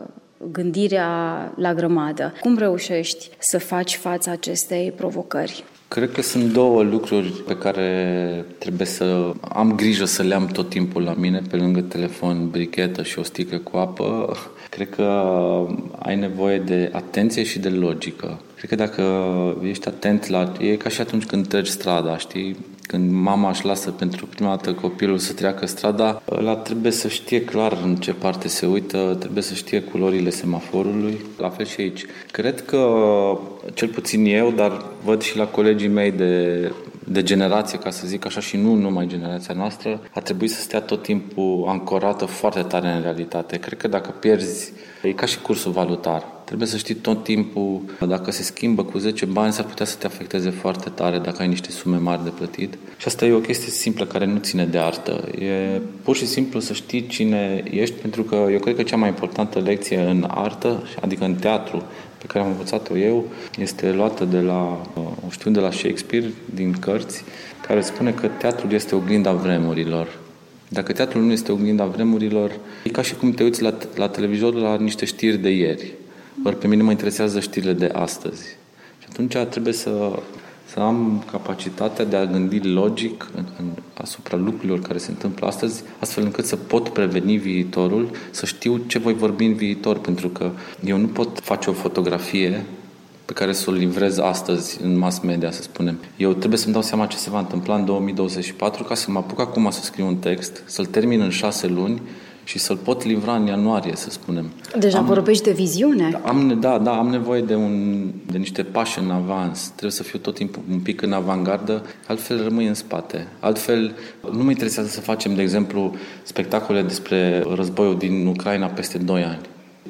gândirea 0.52 1.08
la 1.56 1.74
grămadă. 1.74 2.32
Cum 2.40 2.58
reușești 2.58 3.30
să 3.38 3.58
faci 3.58 3.96
față 3.96 4.30
acestei 4.30 4.92
provocări? 4.96 5.64
Cred 5.88 6.12
că 6.12 6.22
sunt 6.22 6.52
două 6.52 6.82
lucruri 6.82 7.42
pe 7.46 7.56
care 7.56 8.44
trebuie 8.58 8.86
să 8.86 9.32
am 9.40 9.74
grijă 9.74 10.04
să 10.04 10.22
le 10.22 10.34
am 10.34 10.46
tot 10.46 10.68
timpul 10.68 11.02
la 11.02 11.14
mine, 11.14 11.42
pe 11.50 11.56
lângă 11.56 11.80
telefon, 11.80 12.48
brichetă 12.50 13.02
și 13.02 13.18
o 13.18 13.22
sticlă 13.22 13.58
cu 13.58 13.76
apă. 13.76 14.36
Cred 14.68 14.90
că 14.90 15.04
ai 15.98 16.16
nevoie 16.16 16.58
de 16.58 16.90
atenție 16.92 17.42
și 17.42 17.58
de 17.58 17.68
logică. 17.68 18.40
Cred 18.56 18.68
că 18.68 18.76
dacă 18.76 19.02
ești 19.62 19.88
atent 19.88 20.26
la... 20.26 20.52
E 20.60 20.76
ca 20.76 20.88
și 20.88 21.00
atunci 21.00 21.24
când 21.24 21.46
treci 21.46 21.66
strada, 21.66 22.16
știi? 22.16 22.56
Când 22.82 23.10
mama 23.12 23.48
își 23.48 23.64
lasă 23.64 23.90
pentru 23.90 24.26
prima 24.26 24.48
dată 24.48 24.72
copilul 24.72 25.18
să 25.18 25.32
treacă 25.32 25.66
strada, 25.66 26.22
ăla 26.30 26.56
trebuie 26.56 26.92
să 26.92 27.08
știe 27.08 27.44
clar 27.44 27.78
în 27.84 27.96
ce 27.96 28.12
parte 28.12 28.48
se 28.48 28.66
uită, 28.66 29.16
trebuie 29.18 29.42
să 29.42 29.54
știe 29.54 29.80
culorile 29.80 30.30
semaforului. 30.30 31.20
La 31.38 31.48
fel 31.48 31.66
și 31.66 31.80
aici. 31.80 32.04
Cred 32.30 32.64
că, 32.64 32.98
cel 33.74 33.88
puțin 33.88 34.24
eu, 34.24 34.50
dar 34.50 34.84
văd 35.04 35.22
și 35.22 35.36
la 35.36 35.46
colegii 35.46 35.88
mei 35.88 36.10
de 36.10 36.72
de 37.10 37.22
generație, 37.22 37.78
ca 37.78 37.90
să 37.90 38.06
zic 38.06 38.26
așa, 38.26 38.40
și 38.40 38.56
nu 38.56 38.74
numai 38.74 39.06
generația 39.06 39.54
noastră, 39.54 40.00
ar 40.14 40.22
trebui 40.22 40.48
să 40.48 40.60
stea 40.60 40.80
tot 40.80 41.02
timpul 41.02 41.64
ancorată 41.66 42.24
foarte 42.24 42.62
tare 42.62 42.88
în 42.88 43.02
realitate. 43.02 43.56
Cred 43.56 43.78
că 43.78 43.88
dacă 43.88 44.10
pierzi, 44.10 44.72
e 45.02 45.12
ca 45.12 45.26
și 45.26 45.38
cursul 45.38 45.72
valutar. 45.72 46.36
Trebuie 46.44 46.68
să 46.68 46.76
știi 46.76 46.94
tot 46.94 47.24
timpul, 47.24 47.80
dacă 48.06 48.30
se 48.30 48.42
schimbă 48.42 48.84
cu 48.84 48.98
10 48.98 49.24
bani, 49.24 49.52
s-ar 49.52 49.64
putea 49.64 49.86
să 49.86 49.96
te 49.96 50.06
afecteze 50.06 50.50
foarte 50.50 50.88
tare 50.88 51.18
dacă 51.18 51.42
ai 51.42 51.48
niște 51.48 51.70
sume 51.70 51.96
mari 51.96 52.24
de 52.24 52.30
plătit. 52.30 52.78
Și 52.96 53.06
asta 53.06 53.24
e 53.24 53.32
o 53.32 53.38
chestie 53.38 53.70
simplă 53.70 54.04
care 54.04 54.26
nu 54.26 54.38
ține 54.38 54.64
de 54.64 54.78
artă. 54.78 55.24
E 55.38 55.80
pur 56.02 56.16
și 56.16 56.26
simplu 56.26 56.60
să 56.60 56.72
știi 56.72 57.06
cine 57.06 57.62
ești, 57.70 57.94
pentru 57.94 58.22
că 58.22 58.46
eu 58.50 58.58
cred 58.58 58.76
că 58.76 58.82
cea 58.82 58.96
mai 58.96 59.08
importantă 59.08 59.58
lecție 59.58 60.00
în 60.00 60.26
artă, 60.28 60.82
adică 61.00 61.24
în 61.24 61.34
teatru, 61.34 61.82
pe 62.18 62.26
care 62.26 62.44
am 62.44 62.50
învățat-o 62.50 62.96
eu 62.96 63.24
este 63.58 63.92
luată 63.92 64.24
de 64.24 64.40
la, 64.40 64.82
o 65.26 65.30
știu, 65.30 65.50
de 65.50 65.60
la 65.60 65.70
Shakespeare, 65.70 66.30
din 66.54 66.72
cărți, 66.72 67.24
care 67.66 67.80
spune 67.80 68.12
că 68.12 68.26
teatrul 68.26 68.72
este 68.72 68.94
oglinda 68.94 69.32
vremurilor. 69.32 70.18
Dacă 70.68 70.92
teatrul 70.92 71.22
nu 71.22 71.32
este 71.32 71.52
oglinda 71.52 71.84
vremurilor, 71.84 72.52
e 72.84 72.88
ca 72.88 73.02
și 73.02 73.14
cum 73.14 73.32
te 73.32 73.42
uiți 73.42 73.62
la, 73.62 73.74
la 73.94 74.08
televizor 74.08 74.54
la 74.54 74.76
niște 74.76 75.04
știri 75.04 75.36
de 75.36 75.50
ieri. 75.50 75.92
Ori 76.44 76.58
pe 76.58 76.66
mine 76.66 76.82
mă 76.82 76.90
interesează 76.90 77.40
știrile 77.40 77.72
de 77.72 77.90
astăzi. 77.92 78.42
Și 78.98 79.06
atunci 79.10 79.36
trebuie 79.36 79.72
să 79.72 80.18
să 80.78 80.84
am 80.84 81.24
capacitatea 81.30 82.04
de 82.04 82.16
a 82.16 82.26
gândi 82.26 82.60
logic 82.68 83.30
în, 83.34 83.44
în, 83.58 83.64
asupra 83.94 84.36
lucrurilor 84.36 84.80
care 84.80 84.98
se 84.98 85.10
întâmplă 85.10 85.46
astăzi, 85.46 85.82
astfel 85.98 86.24
încât 86.24 86.44
să 86.44 86.56
pot 86.56 86.88
preveni 86.88 87.36
viitorul, 87.36 88.10
să 88.30 88.46
știu 88.46 88.76
ce 88.86 88.98
voi 88.98 89.14
vorbi 89.14 89.44
în 89.44 89.54
viitor, 89.54 89.98
pentru 89.98 90.28
că 90.28 90.50
eu 90.84 90.96
nu 90.96 91.06
pot 91.06 91.40
face 91.40 91.70
o 91.70 91.72
fotografie 91.72 92.64
pe 93.24 93.32
care 93.32 93.52
să 93.52 93.70
o 93.70 93.72
livrez 93.72 94.18
astăzi 94.18 94.82
în 94.82 94.98
mass 94.98 95.18
media, 95.18 95.50
să 95.50 95.62
spunem. 95.62 95.98
Eu 96.16 96.32
trebuie 96.32 96.58
să-mi 96.58 96.72
dau 96.72 96.82
seama 96.82 97.06
ce 97.06 97.16
se 97.16 97.30
va 97.30 97.38
întâmpla 97.38 97.74
în 97.74 97.84
2024 97.84 98.84
ca 98.84 98.94
să 98.94 99.10
mă 99.10 99.18
apuc 99.18 99.40
acum 99.40 99.70
să 99.70 99.82
scriu 99.82 100.06
un 100.06 100.16
text, 100.16 100.62
să-l 100.66 100.86
termin 100.86 101.20
în 101.20 101.30
șase 101.30 101.66
luni 101.66 102.02
și 102.48 102.58
să-l 102.58 102.76
pot 102.76 103.04
livra 103.04 103.34
în 103.34 103.46
ianuarie, 103.46 103.92
să 103.96 104.10
spunem. 104.10 104.50
Deja 104.78 104.98
am, 104.98 105.04
vorbești 105.04 105.42
de 105.42 105.52
viziune. 105.52 106.20
Am, 106.24 106.58
da, 106.60 106.78
da, 106.78 106.98
am 106.98 107.08
nevoie 107.08 107.40
de, 107.40 107.54
un, 107.54 108.04
de 108.30 108.38
niște 108.38 108.62
pași 108.62 108.98
în 108.98 109.10
avans. 109.10 109.66
Trebuie 109.66 109.90
să 109.90 110.02
fiu 110.02 110.18
tot 110.18 110.34
timpul 110.34 110.62
un 110.70 110.78
pic 110.78 111.02
în 111.02 111.12
avangardă, 111.12 111.82
altfel 112.06 112.42
rămâi 112.42 112.66
în 112.66 112.74
spate. 112.74 113.28
Altfel, 113.40 113.94
nu 114.32 114.42
mă 114.42 114.50
interesează 114.50 114.88
să 114.88 115.00
facem, 115.00 115.34
de 115.34 115.42
exemplu, 115.42 115.94
spectacole 116.22 116.82
despre 116.82 117.44
războiul 117.54 117.98
din 117.98 118.26
Ucraina 118.26 118.66
peste 118.66 118.98
2 118.98 119.22
ani. 119.22 119.40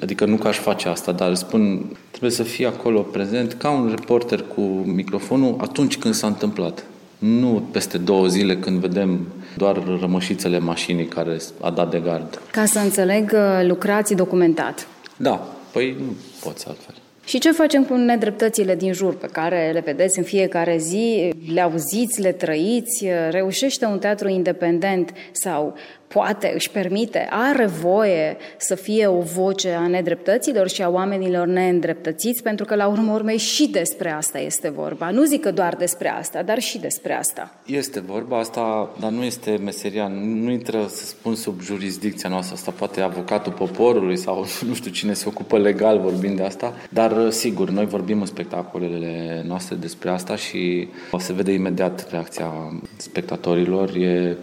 Adică 0.02 0.24
nu 0.24 0.36
că 0.36 0.48
aș 0.48 0.58
face 0.58 0.88
asta, 0.88 1.12
dar 1.12 1.34
spun, 1.34 1.92
trebuie 2.10 2.30
să 2.30 2.42
fii 2.42 2.66
acolo 2.66 3.00
prezent 3.00 3.52
ca 3.52 3.70
un 3.70 3.88
reporter 3.90 4.44
cu 4.54 4.60
microfonul 4.84 5.56
atunci 5.60 5.98
când 5.98 6.14
s-a 6.14 6.26
întâmplat. 6.26 6.84
Nu 7.18 7.62
peste 7.70 7.98
două 7.98 8.26
zile 8.26 8.56
când 8.56 8.78
vedem 8.78 9.20
doar 9.58 9.82
rămășițele 10.00 10.58
mașinii 10.58 11.06
care 11.06 11.36
a 11.60 11.70
dat 11.70 11.90
de 11.90 11.98
gard. 11.98 12.40
Ca 12.50 12.64
să 12.64 12.78
înțeleg, 12.78 13.32
uh, 13.34 13.66
lucrați 13.66 14.14
documentat. 14.14 14.86
Da, 15.16 15.46
păi 15.72 15.96
nu 15.98 16.16
poți 16.42 16.68
altfel. 16.68 16.94
Și 17.28 17.38
ce 17.38 17.52
facem 17.52 17.84
cu 17.84 17.94
nedreptățile 17.94 18.74
din 18.74 18.92
jur 18.92 19.16
pe 19.16 19.26
care 19.26 19.70
le 19.72 19.80
vedeți 19.80 20.18
în 20.18 20.24
fiecare 20.24 20.76
zi, 20.76 21.32
le 21.52 21.60
auziți, 21.60 22.20
le 22.20 22.32
trăiți? 22.32 23.06
Reușește 23.30 23.84
un 23.84 23.98
teatru 23.98 24.28
independent 24.28 25.12
sau 25.32 25.74
poate, 26.08 26.50
își 26.54 26.70
permite, 26.70 27.26
are 27.30 27.66
voie 27.66 28.36
să 28.56 28.74
fie 28.74 29.06
o 29.06 29.20
voce 29.20 29.70
a 29.70 29.86
nedreptăților 29.86 30.68
și 30.68 30.82
a 30.82 30.88
oamenilor 30.88 31.46
neîndreptățiți, 31.46 32.42
pentru 32.42 32.64
că 32.64 32.74
la 32.74 32.86
urmă 32.86 33.12
urmei 33.12 33.36
și 33.36 33.68
despre 33.68 34.10
asta 34.10 34.38
este 34.38 34.70
vorba. 34.70 35.10
Nu 35.10 35.24
zic 35.24 35.40
că 35.40 35.50
doar 35.50 35.74
despre 35.76 36.08
asta, 36.08 36.42
dar 36.42 36.58
și 36.58 36.78
despre 36.78 37.12
asta. 37.12 37.54
Este 37.66 38.00
vorba 38.00 38.38
asta, 38.38 38.90
dar 39.00 39.10
nu 39.10 39.22
este 39.22 39.56
meseria, 39.64 40.06
nu 40.06 40.50
intră, 40.50 40.86
să 40.88 41.06
spun, 41.06 41.34
sub 41.34 41.60
jurisdicția 41.60 42.28
noastră. 42.28 42.54
Asta 42.54 42.70
poate 42.70 43.00
avocatul 43.00 43.52
poporului 43.52 44.16
sau 44.16 44.46
nu 44.68 44.74
știu 44.74 44.90
cine 44.90 45.12
se 45.12 45.24
ocupă 45.28 45.58
legal 45.58 45.98
vorbind 45.98 46.36
de 46.36 46.42
asta, 46.42 46.74
dar 46.90 47.30
sigur, 47.30 47.70
noi 47.70 47.86
vorbim 47.86 48.20
în 48.20 48.26
spectacolele 48.26 49.42
noastre 49.46 49.76
despre 49.76 50.10
asta 50.10 50.36
și 50.36 50.88
o 51.10 51.18
se 51.18 51.32
vede 51.32 51.52
imediat 51.52 52.10
reacția 52.10 52.52
spectatorilor. 52.96 53.88
E 53.96 54.36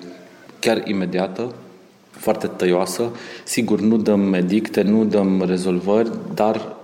chiar 0.66 0.88
imediată, 0.88 1.54
foarte 2.10 2.48
tăioasă. 2.48 3.12
Sigur, 3.44 3.80
nu 3.80 3.98
dăm 3.98 4.34
edicte, 4.34 4.82
nu 4.82 5.06
dăm 5.06 5.42
rezolvări, 5.42 6.12
dar 6.34 6.76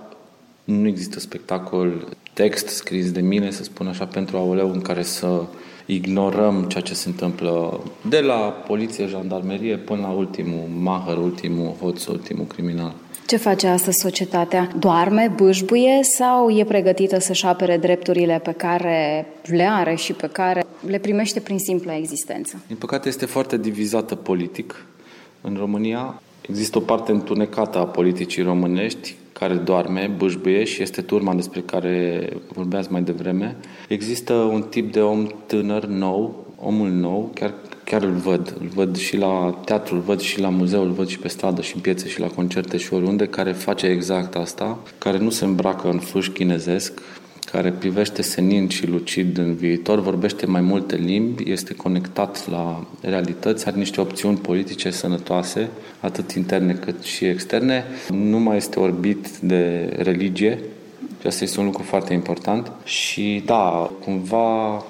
nu 0.64 0.86
există 0.86 1.20
spectacol, 1.20 2.08
text 2.32 2.66
scris 2.66 3.12
de 3.12 3.20
mine, 3.20 3.50
să 3.50 3.62
spun 3.62 3.86
așa, 3.86 4.04
pentru 4.04 4.36
aoleu 4.36 4.70
în 4.70 4.80
care 4.80 5.02
să 5.02 5.42
ignorăm 5.86 6.64
ceea 6.68 6.82
ce 6.82 6.94
se 6.94 7.08
întâmplă 7.08 7.80
de 8.08 8.20
la 8.20 8.36
poliție, 8.66 9.06
jandarmerie 9.06 9.76
până 9.76 10.00
la 10.00 10.10
ultimul 10.10 10.68
mahăr, 10.78 11.16
ultimul 11.16 11.74
hoț, 11.80 12.04
ultimul 12.04 12.44
criminal. 12.44 12.94
Ce 13.32 13.38
face 13.38 13.66
astăzi 13.66 13.98
societatea? 14.00 14.68
Doarme, 14.78 15.32
bâșbuie 15.36 16.02
sau 16.02 16.50
e 16.50 16.64
pregătită 16.64 17.20
să-și 17.20 17.46
apere 17.46 17.76
drepturile 17.76 18.40
pe 18.42 18.52
care 18.52 19.26
le 19.44 19.62
are 19.62 19.94
și 19.94 20.12
pe 20.12 20.26
care 20.26 20.64
le 20.86 20.98
primește 20.98 21.40
prin 21.40 21.58
simpla 21.58 21.96
existență? 21.96 22.62
Din 22.66 22.76
păcate 22.76 23.08
este 23.08 23.26
foarte 23.26 23.58
divizată 23.58 24.14
politic. 24.14 24.86
În 25.40 25.56
România 25.58 26.22
există 26.48 26.78
o 26.78 26.80
parte 26.80 27.12
întunecată 27.12 27.78
a 27.78 27.84
politicii 27.84 28.42
românești 28.42 29.14
care 29.32 29.54
doarme, 29.54 30.10
bâșbuie 30.16 30.64
și 30.64 30.82
este 30.82 31.02
turma 31.02 31.34
despre 31.34 31.60
care 31.60 32.28
vorbeați 32.54 32.92
mai 32.92 33.02
devreme. 33.02 33.56
Există 33.88 34.32
un 34.32 34.62
tip 34.62 34.92
de 34.92 35.00
om 35.00 35.26
tânăr, 35.46 35.84
nou, 35.84 36.46
omul 36.60 36.90
nou, 36.90 37.30
chiar 37.34 37.54
chiar 37.84 38.02
îl 38.02 38.12
văd. 38.12 38.56
Îl 38.60 38.66
văd 38.74 38.96
și 38.96 39.16
la 39.16 39.60
teatru, 39.64 39.94
îl 39.94 40.00
văd 40.00 40.20
și 40.20 40.40
la 40.40 40.48
muzeu, 40.48 40.82
îl 40.82 40.90
văd 40.90 41.08
și 41.08 41.18
pe 41.18 41.28
stradă 41.28 41.62
și 41.62 41.74
în 41.74 41.80
piețe 41.80 42.08
și 42.08 42.20
la 42.20 42.26
concerte 42.26 42.76
și 42.76 42.94
oriunde, 42.94 43.26
care 43.26 43.52
face 43.52 43.86
exact 43.86 44.34
asta, 44.34 44.78
care 44.98 45.18
nu 45.18 45.30
se 45.30 45.44
îmbracă 45.44 45.88
în 45.88 45.98
fâș 45.98 46.28
chinezesc, 46.28 47.00
care 47.52 47.70
privește 47.70 48.22
senin 48.22 48.68
și 48.68 48.86
lucid 48.86 49.38
în 49.38 49.54
viitor, 49.54 50.00
vorbește 50.00 50.46
mai 50.46 50.60
multe 50.60 50.96
limbi, 50.96 51.50
este 51.50 51.74
conectat 51.74 52.50
la 52.50 52.86
realități, 53.00 53.66
are 53.66 53.76
niște 53.76 54.00
opțiuni 54.00 54.36
politice 54.36 54.90
sănătoase, 54.90 55.68
atât 56.00 56.32
interne 56.32 56.72
cât 56.72 57.02
și 57.02 57.24
externe, 57.24 57.84
nu 58.08 58.38
mai 58.38 58.56
este 58.56 58.80
orbit 58.80 59.28
de 59.38 59.94
religie, 59.98 60.58
și 61.20 61.26
asta 61.26 61.44
este 61.44 61.60
un 61.60 61.66
lucru 61.66 61.82
foarte 61.82 62.12
important 62.12 62.72
și 62.84 63.42
da, 63.44 63.90
cumva 64.04 64.84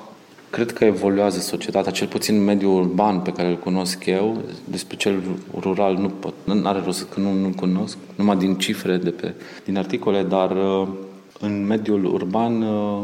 Cred 0.53 0.73
că 0.73 0.85
evoluează 0.85 1.41
societatea, 1.41 1.93
cel 1.93 2.07
puțin 2.07 2.45
mediul 2.45 2.81
urban 2.81 3.21
pe 3.21 3.33
care 3.33 3.49
îl 3.49 3.59
cunosc 3.59 4.07
eu, 4.07 4.43
despre 4.65 4.97
cel 4.97 5.23
rural 5.61 5.97
nu 5.97 6.09
pot, 6.09 6.35
nu 6.45 6.69
are 6.69 6.83
rost 6.85 7.09
că 7.09 7.21
nu, 7.21 7.33
nu 7.33 7.53
cunosc, 7.57 7.97
numai 8.15 8.37
din 8.37 8.55
cifre 8.55 8.97
de 8.97 9.11
pe, 9.11 9.35
din 9.65 9.79
articole, 9.79 10.23
dar 10.23 10.51
uh, 10.51 10.89
în 11.41 11.67
mediul 11.67 12.05
urban, 12.05 12.63
uh, 12.63 13.03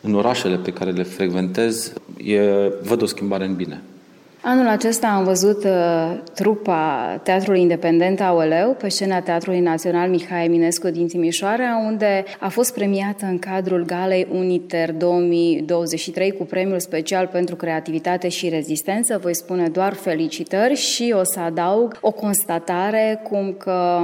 în 0.00 0.14
orașele 0.14 0.56
pe 0.56 0.72
care 0.72 0.90
le 0.90 1.02
frecventez, 1.02 1.92
e, 2.24 2.40
văd 2.82 3.02
o 3.02 3.06
schimbare 3.06 3.44
în 3.44 3.54
bine. 3.54 3.82
Anul 4.44 4.68
acesta 4.68 5.06
am 5.06 5.24
văzut 5.24 5.64
uh, 5.64 6.18
trupa 6.34 7.20
Teatrului 7.22 7.60
Independent 7.60 8.20
Aoleu 8.20 8.74
pe 8.78 8.88
scena 8.88 9.20
Teatrului 9.20 9.60
Național 9.60 10.08
Mihai 10.08 10.44
Eminescu 10.44 10.88
din 10.88 11.06
Timișoara, 11.06 11.82
unde 11.86 12.24
a 12.40 12.48
fost 12.48 12.74
premiată 12.74 13.24
în 13.26 13.38
cadrul 13.38 13.84
Galei 13.84 14.26
Uniter 14.32 14.92
2023 14.92 16.32
cu 16.32 16.44
premiul 16.44 16.80
special 16.80 17.26
pentru 17.26 17.56
creativitate 17.56 18.28
și 18.28 18.48
rezistență. 18.48 19.18
Voi 19.18 19.34
spune 19.34 19.68
doar 19.68 19.92
felicitări 19.92 20.74
și 20.74 21.14
o 21.18 21.24
să 21.24 21.40
adaug 21.40 21.98
o 22.00 22.10
constatare 22.10 23.20
cum 23.28 23.54
că 23.58 23.98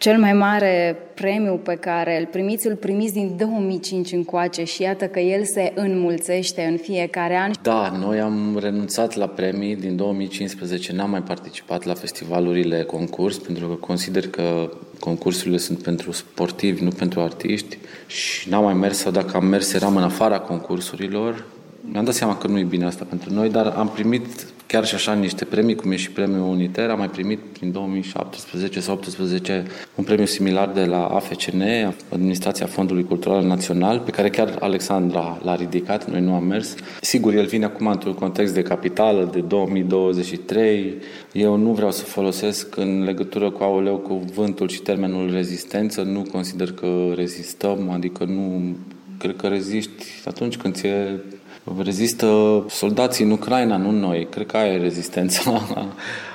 cel 0.00 0.18
mai 0.18 0.32
mare 0.32 0.96
premiu 1.14 1.60
pe 1.64 1.74
care 1.74 2.20
îl 2.20 2.26
primiți, 2.26 2.66
îl 2.66 2.74
primiți 2.74 3.12
din 3.12 3.36
2005 3.36 4.12
încoace 4.12 4.64
și 4.64 4.82
iată 4.82 5.06
că 5.06 5.18
el 5.18 5.44
se 5.44 5.72
înmulțește 5.74 6.62
în 6.62 6.76
fiecare 6.76 7.36
an. 7.36 7.50
Da, 7.62 7.92
noi 7.98 8.20
am 8.20 8.58
renunțat 8.60 9.14
la 9.14 9.26
premii 9.26 9.76
din 9.76 9.96
2015, 9.96 10.92
n-am 10.92 11.10
mai 11.10 11.22
participat 11.22 11.84
la 11.84 11.94
festivalurile 11.94 12.82
concurs 12.82 13.38
pentru 13.38 13.66
că 13.66 13.74
consider 13.74 14.28
că 14.28 14.70
concursurile 14.98 15.56
sunt 15.56 15.82
pentru 15.82 16.12
sportivi, 16.12 16.84
nu 16.84 16.90
pentru 16.90 17.20
artiști 17.20 17.78
și 18.06 18.48
n-am 18.48 18.64
mai 18.64 18.74
mers 18.74 18.98
sau 18.98 19.12
dacă 19.12 19.36
am 19.36 19.46
mers 19.46 19.72
eram 19.72 19.96
în 19.96 20.02
afara 20.02 20.38
concursurilor. 20.38 21.46
Mi-am 21.80 22.04
dat 22.04 22.14
seama 22.14 22.36
că 22.36 22.46
nu 22.46 22.58
e 22.58 22.64
bine 22.64 22.84
asta 22.84 23.06
pentru 23.08 23.32
noi, 23.32 23.50
dar 23.50 23.66
am 23.66 23.88
primit 23.88 24.46
chiar 24.70 24.86
și 24.86 24.94
așa 24.94 25.12
niște 25.12 25.44
premii, 25.44 25.74
cum 25.74 25.90
e 25.90 25.96
și 25.96 26.10
premiul 26.10 26.48
Uniter. 26.48 26.90
Am 26.90 26.98
mai 26.98 27.08
primit 27.08 27.38
prin 27.38 27.72
2017 27.72 28.80
sau 28.80 28.94
2018 28.94 29.64
un 29.94 30.04
premiu 30.04 30.24
similar 30.24 30.68
de 30.68 30.84
la 30.84 31.06
AFCN, 31.06 31.62
Administrația 32.12 32.66
Fondului 32.66 33.04
Cultural 33.04 33.44
Național, 33.44 33.98
pe 33.98 34.10
care 34.10 34.30
chiar 34.30 34.56
Alexandra 34.60 35.40
l-a 35.42 35.54
ridicat, 35.54 36.10
noi 36.10 36.20
nu 36.20 36.34
am 36.34 36.44
mers. 36.44 36.74
Sigur, 37.00 37.34
el 37.34 37.46
vine 37.46 37.64
acum 37.64 37.86
într-un 37.86 38.14
context 38.14 38.54
de 38.54 38.62
capitală, 38.62 39.28
de 39.32 39.40
2023. 39.40 40.94
Eu 41.32 41.56
nu 41.56 41.72
vreau 41.72 41.90
să 41.90 42.04
folosesc 42.04 42.76
în 42.76 43.02
legătură 43.04 43.50
cu 43.50 43.62
auleu 43.62 43.96
cuvântul 43.96 44.68
și 44.68 44.80
termenul 44.80 45.30
rezistență, 45.32 46.02
nu 46.02 46.22
consider 46.32 46.72
că 46.72 47.12
rezistăm, 47.14 47.90
adică 47.90 48.24
nu 48.24 48.76
cred 49.18 49.36
că 49.36 49.46
reziști 49.46 50.04
atunci 50.24 50.56
când 50.56 50.74
ți-e 50.74 51.20
rezistă 51.82 52.64
soldații 52.68 53.24
în 53.24 53.30
Ucraina, 53.30 53.76
nu 53.76 53.90
noi. 53.90 54.26
Cred 54.30 54.46
că 54.46 54.56
aia 54.56 54.72
e 54.72 54.76
rezistența 54.76 55.62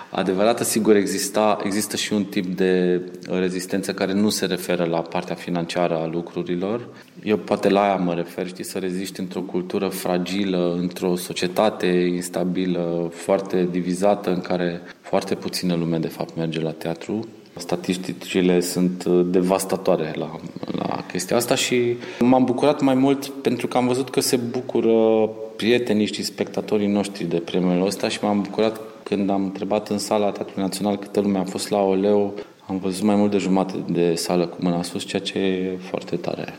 adevărată. 0.09 0.63
Sigur, 0.63 0.95
exista, 0.95 1.57
există 1.63 1.95
și 1.95 2.13
un 2.13 2.23
tip 2.23 2.55
de 2.55 3.01
rezistență 3.29 3.93
care 3.93 4.13
nu 4.13 4.29
se 4.29 4.45
referă 4.45 4.83
la 4.83 5.01
partea 5.01 5.35
financiară 5.35 5.95
a 5.95 6.07
lucrurilor. 6.07 6.87
Eu 7.23 7.37
poate 7.37 7.69
la 7.69 7.81
aia 7.81 7.95
mă 7.95 8.13
refer, 8.13 8.47
știi, 8.47 8.63
să 8.63 8.79
reziști 8.79 9.19
într-o 9.19 9.41
cultură 9.41 9.87
fragilă, 9.87 10.75
într-o 10.79 11.15
societate 11.15 11.87
instabilă, 11.87 13.11
foarte 13.13 13.67
divizată, 13.71 14.29
în 14.29 14.41
care 14.41 14.81
foarte 15.01 15.35
puțină 15.35 15.75
lume, 15.75 15.97
de 15.97 16.07
fapt, 16.07 16.35
merge 16.35 16.61
la 16.61 16.71
teatru. 16.71 17.27
Statisticile 17.57 18.59
sunt 18.59 19.05
devastatoare 19.05 20.13
la, 20.15 20.39
la 20.71 21.03
chestia 21.11 21.35
asta 21.35 21.55
și 21.55 21.95
m-am 22.19 22.43
bucurat 22.43 22.81
mai 22.81 22.93
mult 22.93 23.27
pentru 23.27 23.67
că 23.67 23.77
am 23.77 23.87
văzut 23.87 24.09
că 24.09 24.19
se 24.19 24.35
bucură 24.35 25.29
prietenii 25.55 26.05
și 26.13 26.23
spectatorii 26.23 26.87
noștri 26.87 27.23
de 27.23 27.37
premiul 27.37 27.85
ăsta 27.85 28.07
și 28.09 28.19
m-am 28.21 28.41
bucurat 28.41 28.79
când 29.03 29.29
am 29.29 29.43
întrebat 29.43 29.89
în 29.89 29.97
sala 29.97 30.31
Teatrului 30.31 30.63
Național 30.63 30.97
câtă 30.97 31.19
lume 31.19 31.37
a 31.37 31.43
fost 31.43 31.69
la 31.69 31.81
Oleo, 31.81 32.33
am 32.67 32.77
văzut 32.77 33.03
mai 33.03 33.15
mult 33.15 33.31
de 33.31 33.37
jumate 33.37 33.75
de 33.89 34.15
sală 34.15 34.47
cu 34.47 34.57
mâna 34.59 34.83
sus, 34.83 35.03
ceea 35.03 35.21
ce 35.21 35.37
e 35.37 35.77
foarte 35.89 36.15
tare. 36.15 36.53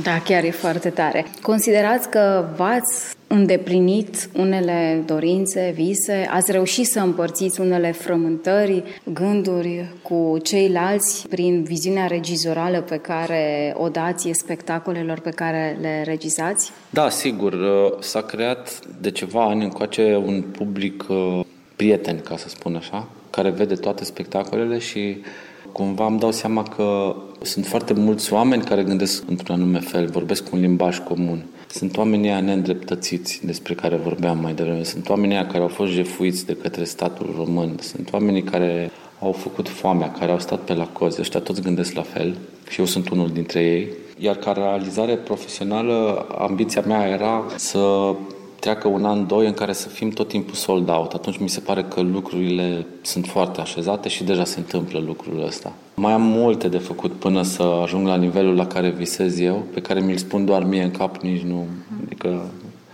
Da, 0.00 0.18
chiar 0.18 0.44
e 0.44 0.50
foarte 0.50 0.90
tare. 0.90 1.26
Considerați 1.42 2.10
că 2.10 2.48
v-ați 2.56 3.14
îndeplinit 3.26 4.28
unele 4.36 5.02
dorințe, 5.06 5.72
vise, 5.74 6.28
ați 6.30 6.52
reușit 6.52 6.86
să 6.86 7.00
împărțiți 7.00 7.60
unele 7.60 7.92
frământări, 7.92 8.82
gânduri 9.04 9.86
cu 10.02 10.38
ceilalți 10.42 11.28
prin 11.28 11.62
viziunea 11.62 12.06
regizorală 12.06 12.80
pe 12.80 12.96
care 12.96 13.74
o 13.76 13.88
dați 13.88 14.30
spectacolelor 14.32 15.20
pe 15.20 15.30
care 15.30 15.78
le 15.80 16.02
regizați? 16.04 16.70
Da, 16.90 17.08
sigur. 17.08 17.54
S-a 18.00 18.22
creat 18.22 18.78
de 19.00 19.10
ceva 19.10 19.44
ani 19.44 19.64
încoace 19.64 20.22
un 20.26 20.42
public 20.42 21.04
uh, 21.08 21.40
prieten, 21.76 22.20
ca 22.20 22.36
să 22.36 22.48
spun 22.48 22.74
așa, 22.74 23.08
care 23.30 23.50
vede 23.50 23.74
toate 23.74 24.04
spectacolele 24.04 24.78
și 24.78 25.16
cumva 25.72 26.06
îmi 26.06 26.18
dau 26.18 26.32
seama 26.32 26.62
că 26.62 27.16
sunt 27.42 27.66
foarte 27.66 27.92
mulți 27.92 28.32
oameni 28.32 28.62
care 28.62 28.82
gândesc 28.82 29.22
într-un 29.28 29.54
anume 29.54 29.78
fel, 29.78 30.06
vorbesc 30.06 30.52
un 30.52 30.60
limbaj 30.60 30.98
comun. 30.98 31.46
Sunt 31.68 31.96
oamenii 31.96 32.30
aia 32.30 32.40
neîndreptățiți 32.40 33.46
despre 33.46 33.74
care 33.74 33.96
vorbeam 33.96 34.38
mai 34.38 34.54
devreme. 34.54 34.82
Sunt 34.82 35.08
oamenii 35.08 35.36
aia 35.36 35.46
care 35.46 35.62
au 35.62 35.68
fost 35.68 35.92
jefuiți 35.92 36.46
de 36.46 36.56
către 36.56 36.84
statul 36.84 37.34
român. 37.36 37.76
Sunt 37.80 38.12
oamenii 38.12 38.42
care 38.42 38.90
au 39.20 39.32
făcut 39.32 39.68
foamea, 39.68 40.10
care 40.10 40.32
au 40.32 40.38
stat 40.38 40.60
pe 40.60 40.74
la 40.74 40.86
cozi. 40.86 41.20
Ăștia 41.20 41.40
toți 41.40 41.62
gândesc 41.62 41.94
la 41.94 42.02
fel 42.02 42.36
și 42.70 42.80
eu 42.80 42.86
sunt 42.86 43.08
unul 43.08 43.28
dintre 43.28 43.60
ei. 43.60 43.88
Iar 44.18 44.36
ca 44.36 44.52
realizare 44.52 45.16
profesională, 45.16 46.26
ambiția 46.38 46.82
mea 46.86 47.08
era 47.08 47.44
să 47.56 48.14
treacă 48.62 48.88
un 48.88 49.04
an, 49.04 49.26
doi 49.26 49.46
în 49.46 49.52
care 49.52 49.72
să 49.72 49.88
fim 49.88 50.10
tot 50.10 50.28
timpul 50.28 50.54
sold 50.54 50.88
out. 50.88 51.12
Atunci 51.12 51.38
mi 51.38 51.48
se 51.48 51.60
pare 51.60 51.84
că 51.84 52.00
lucrurile 52.00 52.86
sunt 53.00 53.26
foarte 53.26 53.60
așezate 53.60 54.08
și 54.08 54.24
deja 54.24 54.44
se 54.44 54.58
întâmplă 54.58 54.98
lucrul 55.06 55.44
ăsta. 55.46 55.72
Mai 55.94 56.12
am 56.12 56.22
multe 56.22 56.68
de 56.68 56.78
făcut 56.78 57.12
până 57.12 57.42
să 57.42 57.62
ajung 57.62 58.06
la 58.06 58.16
nivelul 58.16 58.54
la 58.54 58.66
care 58.66 58.90
visez 58.90 59.38
eu, 59.38 59.64
pe 59.74 59.80
care 59.80 60.00
mi-l 60.00 60.16
spun 60.16 60.44
doar 60.44 60.64
mie 60.64 60.82
în 60.82 60.90
cap, 60.90 61.16
nici 61.16 61.40
nu... 61.42 61.66
Adică 62.04 62.50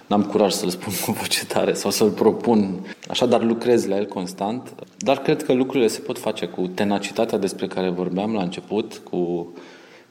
n-am 0.07 0.23
curaj 0.23 0.53
să-l 0.53 0.69
spun 0.69 0.93
cu 1.05 1.13
voce 1.13 1.47
tare 1.47 1.73
sau 1.73 1.91
să-l 1.91 2.11
propun. 2.11 2.87
Așadar 3.09 3.43
lucrez 3.43 3.87
la 3.87 3.97
el 3.97 4.07
constant, 4.07 4.75
dar 4.99 5.19
cred 5.19 5.43
că 5.43 5.53
lucrurile 5.53 5.89
se 5.89 6.01
pot 6.01 6.19
face 6.19 6.47
cu 6.47 6.67
tenacitatea 6.67 7.39
despre 7.39 7.67
care 7.67 7.89
vorbeam 7.89 8.33
la 8.33 8.43
început, 8.43 9.01
cu 9.11 9.53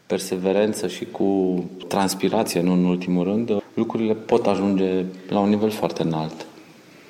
perseverență 0.06 0.88
și 0.88 1.06
cu 1.06 1.64
transpirație, 1.88 2.62
nu 2.62 2.72
în 2.72 2.86
ultimul 2.86 3.24
rând, 3.24 3.62
lucrurile 3.78 4.14
pot 4.14 4.46
ajunge 4.46 5.06
la 5.30 5.40
un 5.40 5.50
nivel 5.50 5.70
foarte 5.70 6.02
înalt. 6.02 6.46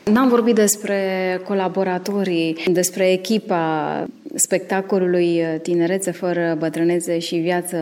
N-am 0.03 0.27
vorbit 0.27 0.55
despre 0.55 1.01
colaboratorii, 1.47 2.57
despre 2.65 3.11
echipa 3.11 4.05
spectacolului 4.35 5.43
Tinerețe 5.61 6.11
fără 6.11 6.55
bătrânețe 6.59 7.19
și 7.19 7.35
viață. 7.35 7.77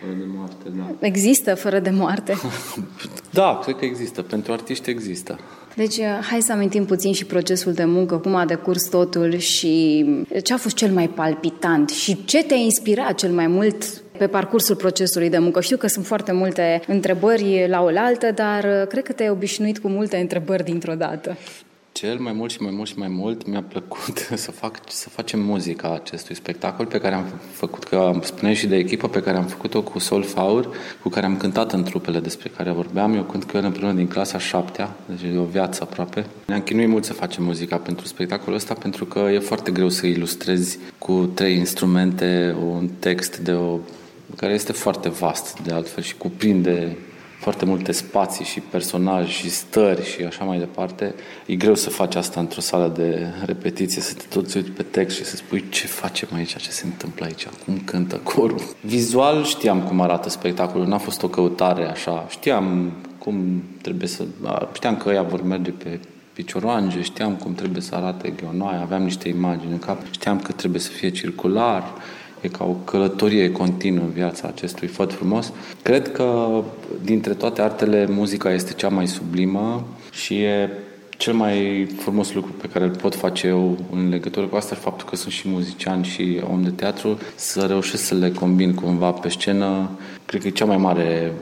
Fără 0.00 0.14
de 0.18 0.24
moarte, 0.36 0.68
da. 0.76 1.06
Există 1.06 1.54
fără 1.54 1.78
de 1.78 1.90
moarte? 1.90 2.34
da, 3.40 3.58
cred 3.62 3.76
că 3.76 3.84
există. 3.84 4.22
Pentru 4.22 4.52
artiști 4.52 4.90
există. 4.90 5.38
Deci, 5.74 6.00
hai 6.30 6.40
să 6.40 6.52
amintim 6.52 6.84
puțin 6.84 7.12
și 7.12 7.24
procesul 7.24 7.72
de 7.72 7.84
muncă, 7.84 8.16
cum 8.16 8.34
a 8.34 8.44
decurs 8.44 8.88
totul 8.88 9.36
și 9.36 10.04
ce 10.42 10.52
a 10.52 10.56
fost 10.56 10.76
cel 10.76 10.92
mai 10.92 11.08
palpitant 11.08 11.88
și 11.90 12.24
ce 12.24 12.44
te-a 12.44 12.56
inspirat 12.56 13.14
cel 13.14 13.30
mai 13.30 13.46
mult 13.46 14.01
pe 14.22 14.28
parcursul 14.28 14.76
procesului 14.76 15.30
de 15.30 15.38
muncă. 15.38 15.60
Știu 15.60 15.76
că 15.76 15.86
sunt 15.86 16.06
foarte 16.06 16.32
multe 16.32 16.82
întrebări 16.86 17.66
la 17.68 17.82
oaltă, 17.82 18.30
dar 18.34 18.64
uh, 18.64 18.86
cred 18.88 19.02
că 19.02 19.12
te-ai 19.12 19.30
obișnuit 19.30 19.78
cu 19.78 19.88
multe 19.88 20.16
întrebări 20.16 20.64
dintr-o 20.64 20.94
dată. 20.94 21.36
Cel 21.92 22.18
mai 22.18 22.32
mult 22.32 22.50
și 22.50 22.62
mai 22.62 22.72
mult 22.74 22.88
și 22.88 22.98
mai 22.98 23.08
mult 23.08 23.46
mi-a 23.46 23.64
plăcut 23.68 24.18
să, 24.44 24.50
fac, 24.50 24.78
să 24.88 25.08
facem 25.08 25.40
muzica 25.40 25.94
acestui 25.94 26.34
spectacol 26.34 26.86
pe 26.86 26.98
care 26.98 27.14
am 27.14 27.24
făcut, 27.52 27.84
că 27.84 27.96
am 27.96 28.20
spune 28.24 28.52
și 28.52 28.66
de 28.66 28.76
echipă 28.76 29.08
pe 29.08 29.20
care 29.20 29.36
am 29.36 29.46
făcut-o 29.46 29.82
cu 29.82 29.98
Sol 29.98 30.22
Faur, 30.22 30.68
cu 31.02 31.08
care 31.08 31.26
am 31.26 31.36
cântat 31.36 31.72
în 31.72 31.82
trupele 31.82 32.18
despre 32.18 32.50
care 32.56 32.70
vorbeam. 32.70 33.14
Eu 33.14 33.22
cânt 33.22 33.44
cu 33.44 33.56
el 33.56 33.64
împreună 33.64 33.92
din 33.92 34.08
clasa 34.08 34.38
șaptea, 34.38 34.96
deci 35.06 35.32
e 35.34 35.38
o 35.38 35.44
viață 35.44 35.82
aproape. 35.82 36.26
Ne-am 36.46 36.60
chinuit 36.60 36.88
mult 36.88 37.04
să 37.04 37.12
facem 37.12 37.44
muzica 37.44 37.76
pentru 37.76 38.06
spectacolul 38.06 38.54
ăsta 38.54 38.74
pentru 38.74 39.04
că 39.04 39.18
e 39.18 39.38
foarte 39.38 39.70
greu 39.70 39.88
să 39.88 40.06
ilustrezi 40.06 40.78
cu 40.98 41.30
trei 41.34 41.56
instrumente 41.56 42.56
un 42.66 42.88
text 42.98 43.36
de 43.36 43.52
o 43.52 43.78
care 44.36 44.52
este 44.52 44.72
foarte 44.72 45.08
vast 45.08 45.60
de 45.60 45.72
altfel 45.72 46.02
și 46.02 46.16
cuprinde 46.16 46.96
foarte 47.42 47.64
multe 47.64 47.92
spații 47.92 48.44
și 48.44 48.60
personaje 48.60 49.30
și 49.30 49.50
stări 49.50 50.04
și 50.04 50.22
așa 50.22 50.44
mai 50.44 50.58
departe. 50.58 51.14
E 51.46 51.54
greu 51.54 51.74
să 51.74 51.90
faci 51.90 52.14
asta 52.14 52.40
într-o 52.40 52.60
sală 52.60 52.92
de 52.96 53.26
repetiție, 53.44 54.02
să 54.02 54.14
te 54.14 54.24
tot 54.28 54.54
uiți 54.54 54.70
pe 54.70 54.82
text 54.82 55.16
și 55.16 55.24
să 55.24 55.36
spui 55.36 55.64
ce 55.68 55.86
facem 55.86 56.28
aici, 56.34 56.56
ce 56.56 56.70
se 56.70 56.86
întâmplă 56.86 57.24
aici, 57.24 57.46
cum 57.64 57.80
cântă 57.84 58.16
corul. 58.16 58.62
Vizual 58.80 59.44
știam 59.44 59.80
cum 59.80 60.00
arată 60.00 60.28
spectacolul, 60.28 60.86
n-a 60.86 60.98
fost 60.98 61.22
o 61.22 61.28
căutare 61.28 61.90
așa. 61.90 62.26
Știam 62.28 62.92
cum 63.18 63.62
trebuie 63.80 64.08
să... 64.08 64.24
Știam 64.72 64.96
că 64.96 65.10
ea 65.10 65.22
vor 65.22 65.42
merge 65.42 65.70
pe 65.70 66.00
picioroange, 66.32 67.02
știam 67.02 67.34
cum 67.34 67.54
trebuie 67.54 67.82
să 67.82 67.94
arate 67.94 68.32
ghionoaia, 68.36 68.80
aveam 68.80 69.02
niște 69.02 69.28
imagini 69.28 69.72
în 69.72 69.78
cap, 69.78 69.98
știam 70.10 70.40
că 70.40 70.52
trebuie 70.52 70.80
să 70.80 70.90
fie 70.90 71.10
circular, 71.10 71.92
e 72.42 72.48
ca 72.48 72.64
o 72.64 72.72
călătorie 72.72 73.52
continuă 73.52 74.04
în 74.04 74.10
viața 74.10 74.48
acestui 74.48 74.88
făt 74.88 75.12
frumos. 75.12 75.52
Cred 75.82 76.12
că 76.12 76.48
dintre 77.04 77.34
toate 77.34 77.62
artele, 77.62 78.06
muzica 78.10 78.52
este 78.52 78.72
cea 78.72 78.88
mai 78.88 79.06
sublimă 79.06 79.86
și 80.10 80.34
e 80.34 80.70
cel 81.22 81.34
mai 81.34 81.86
frumos 81.98 82.34
lucru 82.34 82.52
pe 82.52 82.68
care 82.72 82.84
îl 82.84 82.90
pot 82.90 83.14
face 83.14 83.46
eu 83.46 83.78
în 83.92 84.08
legătură 84.08 84.46
cu 84.46 84.56
asta, 84.56 84.74
faptul 84.74 85.08
că 85.08 85.16
sunt 85.16 85.32
și 85.32 85.48
muzician 85.48 86.02
și 86.02 86.40
om 86.50 86.62
de 86.62 86.70
teatru, 86.70 87.18
să 87.34 87.60
reușesc 87.60 88.04
să 88.04 88.14
le 88.14 88.30
combin 88.30 88.74
cumva 88.74 89.10
pe 89.10 89.28
scenă, 89.28 89.90
cred 90.26 90.40
că 90.40 90.46
e 90.46 90.50
cea 90.50 90.64
mai 90.64 90.76
mare, 90.76 91.32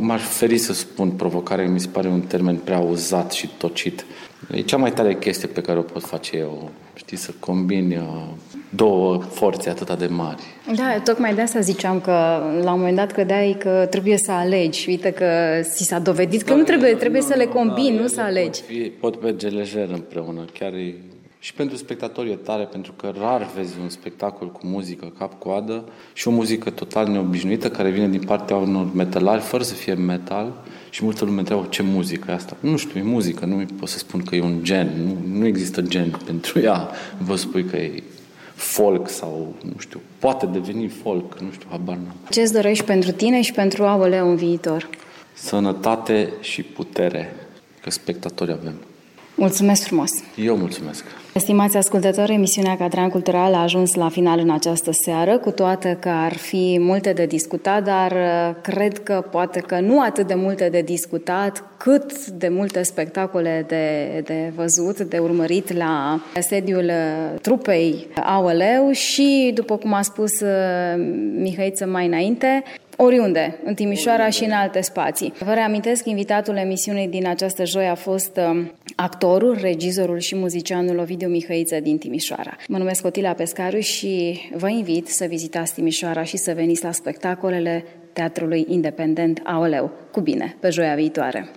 m-aș 0.00 0.22
feri 0.22 0.58
să 0.58 0.72
spun 0.72 1.10
provocare, 1.10 1.66
mi 1.66 1.80
se 1.80 1.88
pare 1.88 2.08
un 2.08 2.20
termen 2.20 2.56
prea 2.56 2.78
uzat 2.78 3.32
și 3.32 3.48
tocit. 3.58 4.04
E 4.50 4.60
cea 4.60 4.76
mai 4.76 4.92
tare 4.92 5.14
chestie 5.14 5.48
pe 5.48 5.60
care 5.60 5.78
o 5.78 5.82
pot 5.82 6.02
face 6.02 6.36
eu, 6.36 6.70
știi, 6.94 7.16
să 7.16 7.30
combin 7.40 7.90
uh, 7.90 8.34
două 8.68 9.18
forțe 9.18 9.70
atât 9.70 9.98
de 9.98 10.06
mari. 10.06 10.42
Da, 10.74 11.00
tocmai 11.04 11.34
de 11.34 11.40
asta 11.40 11.60
ziceam 11.60 12.00
că 12.00 12.10
la 12.62 12.72
un 12.72 12.78
moment 12.78 12.96
dat 12.96 13.12
credeai 13.12 13.56
că 13.58 13.86
trebuie 13.90 14.16
să 14.16 14.32
alegi. 14.32 14.88
Uite 14.88 15.10
că 15.10 15.26
ți 15.62 15.84
s-a 15.84 15.98
dovedit 15.98 16.42
că 16.42 16.50
da, 16.50 16.56
nu 16.56 16.62
trebuie, 16.62 16.94
trebuie 16.94 17.22
să 17.22 17.34
le 17.36 17.44
combini, 17.44 17.96
da, 17.96 18.00
nu 18.00 18.06
să 18.06 18.20
alegi. 18.20 18.60
Pot, 18.60 18.68
fi, 18.68 18.92
pot 19.00 19.22
merge 19.22 19.48
lejer 19.48 19.88
împreună, 19.90 20.44
chiar 20.58 20.72
e 20.72 20.94
și 21.40 21.54
pentru 21.54 21.76
spectatori 21.76 22.30
e 22.30 22.34
tare, 22.34 22.64
pentru 22.64 22.92
că 22.92 23.12
rar 23.20 23.50
vezi 23.56 23.74
un 23.82 23.88
spectacol 23.88 24.52
cu 24.52 24.60
muzică 24.66 25.12
cap-coadă 25.18 25.84
și 26.12 26.28
o 26.28 26.30
muzică 26.30 26.70
total 26.70 27.08
neobișnuită 27.08 27.70
care 27.70 27.90
vine 27.90 28.08
din 28.08 28.22
partea 28.22 28.56
unor 28.56 28.94
metalari, 28.94 29.40
fără 29.40 29.62
să 29.62 29.74
fie 29.74 29.94
metal. 29.94 30.52
Și 30.90 31.04
multă 31.04 31.24
lume 31.24 31.38
întreabă 31.38 31.66
ce 31.70 31.82
muzică 31.82 32.30
e 32.30 32.34
asta. 32.34 32.56
Nu 32.60 32.76
știu, 32.76 33.00
e 33.00 33.02
muzică, 33.02 33.44
nu 33.44 33.64
pot 33.78 33.88
să 33.88 33.98
spun 33.98 34.22
că 34.22 34.34
e 34.34 34.42
un 34.42 34.58
gen, 34.62 34.92
nu, 35.06 35.38
nu 35.38 35.46
există 35.46 35.80
gen 35.80 36.10
pentru 36.26 36.60
ea. 36.60 36.90
Vă 37.18 37.36
spui 37.36 37.64
că 37.64 37.76
e 37.76 38.02
folk 38.54 39.08
sau, 39.08 39.54
nu 39.64 39.78
știu, 39.78 40.00
poate 40.18 40.46
deveni 40.46 40.88
folk, 40.88 41.40
nu 41.40 41.50
știu, 41.52 41.66
habar 41.70 41.96
n-am. 41.96 42.16
Ce 42.30 42.40
îți 42.40 42.52
dorești 42.52 42.84
pentru 42.84 43.12
tine 43.12 43.42
și 43.42 43.52
pentru 43.52 43.84
Aoleu 43.84 44.30
în 44.30 44.36
viitor? 44.36 44.88
Sănătate 45.32 46.32
și 46.40 46.62
putere, 46.62 47.36
că 47.82 47.90
spectatori 47.90 48.52
avem. 48.52 48.74
Mulțumesc 49.34 49.82
frumos! 49.82 50.10
Eu 50.36 50.56
mulțumesc! 50.56 51.04
Estimați 51.38 51.76
ascultători, 51.76 52.32
emisiunea 52.32 52.76
Cadran 52.76 53.08
Cultural 53.08 53.54
a 53.54 53.62
ajuns 53.62 53.94
la 53.94 54.08
final 54.08 54.38
în 54.38 54.50
această 54.50 54.90
seară, 54.92 55.38
cu 55.38 55.50
toate 55.50 55.96
că 56.00 56.08
ar 56.08 56.32
fi 56.36 56.76
multe 56.80 57.12
de 57.12 57.26
discutat, 57.26 57.84
dar 57.84 58.12
uh, 58.12 58.54
cred 58.62 58.98
că 58.98 59.24
poate 59.30 59.60
că 59.60 59.80
nu 59.80 60.02
atât 60.02 60.26
de 60.26 60.34
multe 60.34 60.68
de 60.68 60.80
discutat, 60.80 61.64
cât 61.76 62.26
de 62.26 62.48
multe 62.48 62.82
spectacole 62.82 63.64
de, 63.68 64.20
de 64.24 64.52
văzut, 64.54 65.00
de 65.00 65.18
urmărit 65.18 65.72
la 65.72 66.20
sediul 66.40 66.84
uh, 66.84 67.40
trupei 67.40 68.06
AOLEU 68.22 68.90
și, 68.90 69.50
după 69.54 69.76
cum 69.76 69.92
a 69.92 70.02
spus 70.02 70.40
uh, 70.40 70.48
Mihăiță 71.36 71.86
mai 71.86 72.06
înainte, 72.06 72.62
Oriunde, 73.00 73.58
în 73.64 73.74
Timișoara 73.74 74.28
și 74.28 74.44
în 74.44 74.50
alte 74.50 74.80
spații. 74.80 75.32
Vă 75.38 75.52
reamintesc, 75.52 76.06
invitatul 76.06 76.56
emisiunii 76.56 77.08
din 77.08 77.26
această 77.26 77.64
joi 77.64 77.88
a 77.88 77.94
fost 77.94 78.40
um, 78.48 78.72
actorul, 79.00 79.58
regizorul 79.60 80.18
și 80.18 80.36
muzicianul 80.36 80.98
Ovidiu 80.98 81.28
Mihăiță 81.28 81.80
din 81.80 81.98
Timișoara. 81.98 82.56
Mă 82.68 82.78
numesc 82.78 83.04
Otila 83.04 83.32
Pescaru 83.32 83.78
și 83.78 84.40
vă 84.54 84.68
invit 84.68 85.08
să 85.08 85.24
vizitați 85.24 85.74
Timișoara 85.74 86.22
și 86.22 86.36
să 86.36 86.52
veniți 86.52 86.84
la 86.84 86.92
spectacolele 86.92 87.84
Teatrului 88.12 88.66
Independent 88.68 89.40
Aoleu. 89.44 89.90
Cu 90.12 90.20
bine, 90.20 90.56
pe 90.60 90.70
joia 90.70 90.94
viitoare! 90.94 91.50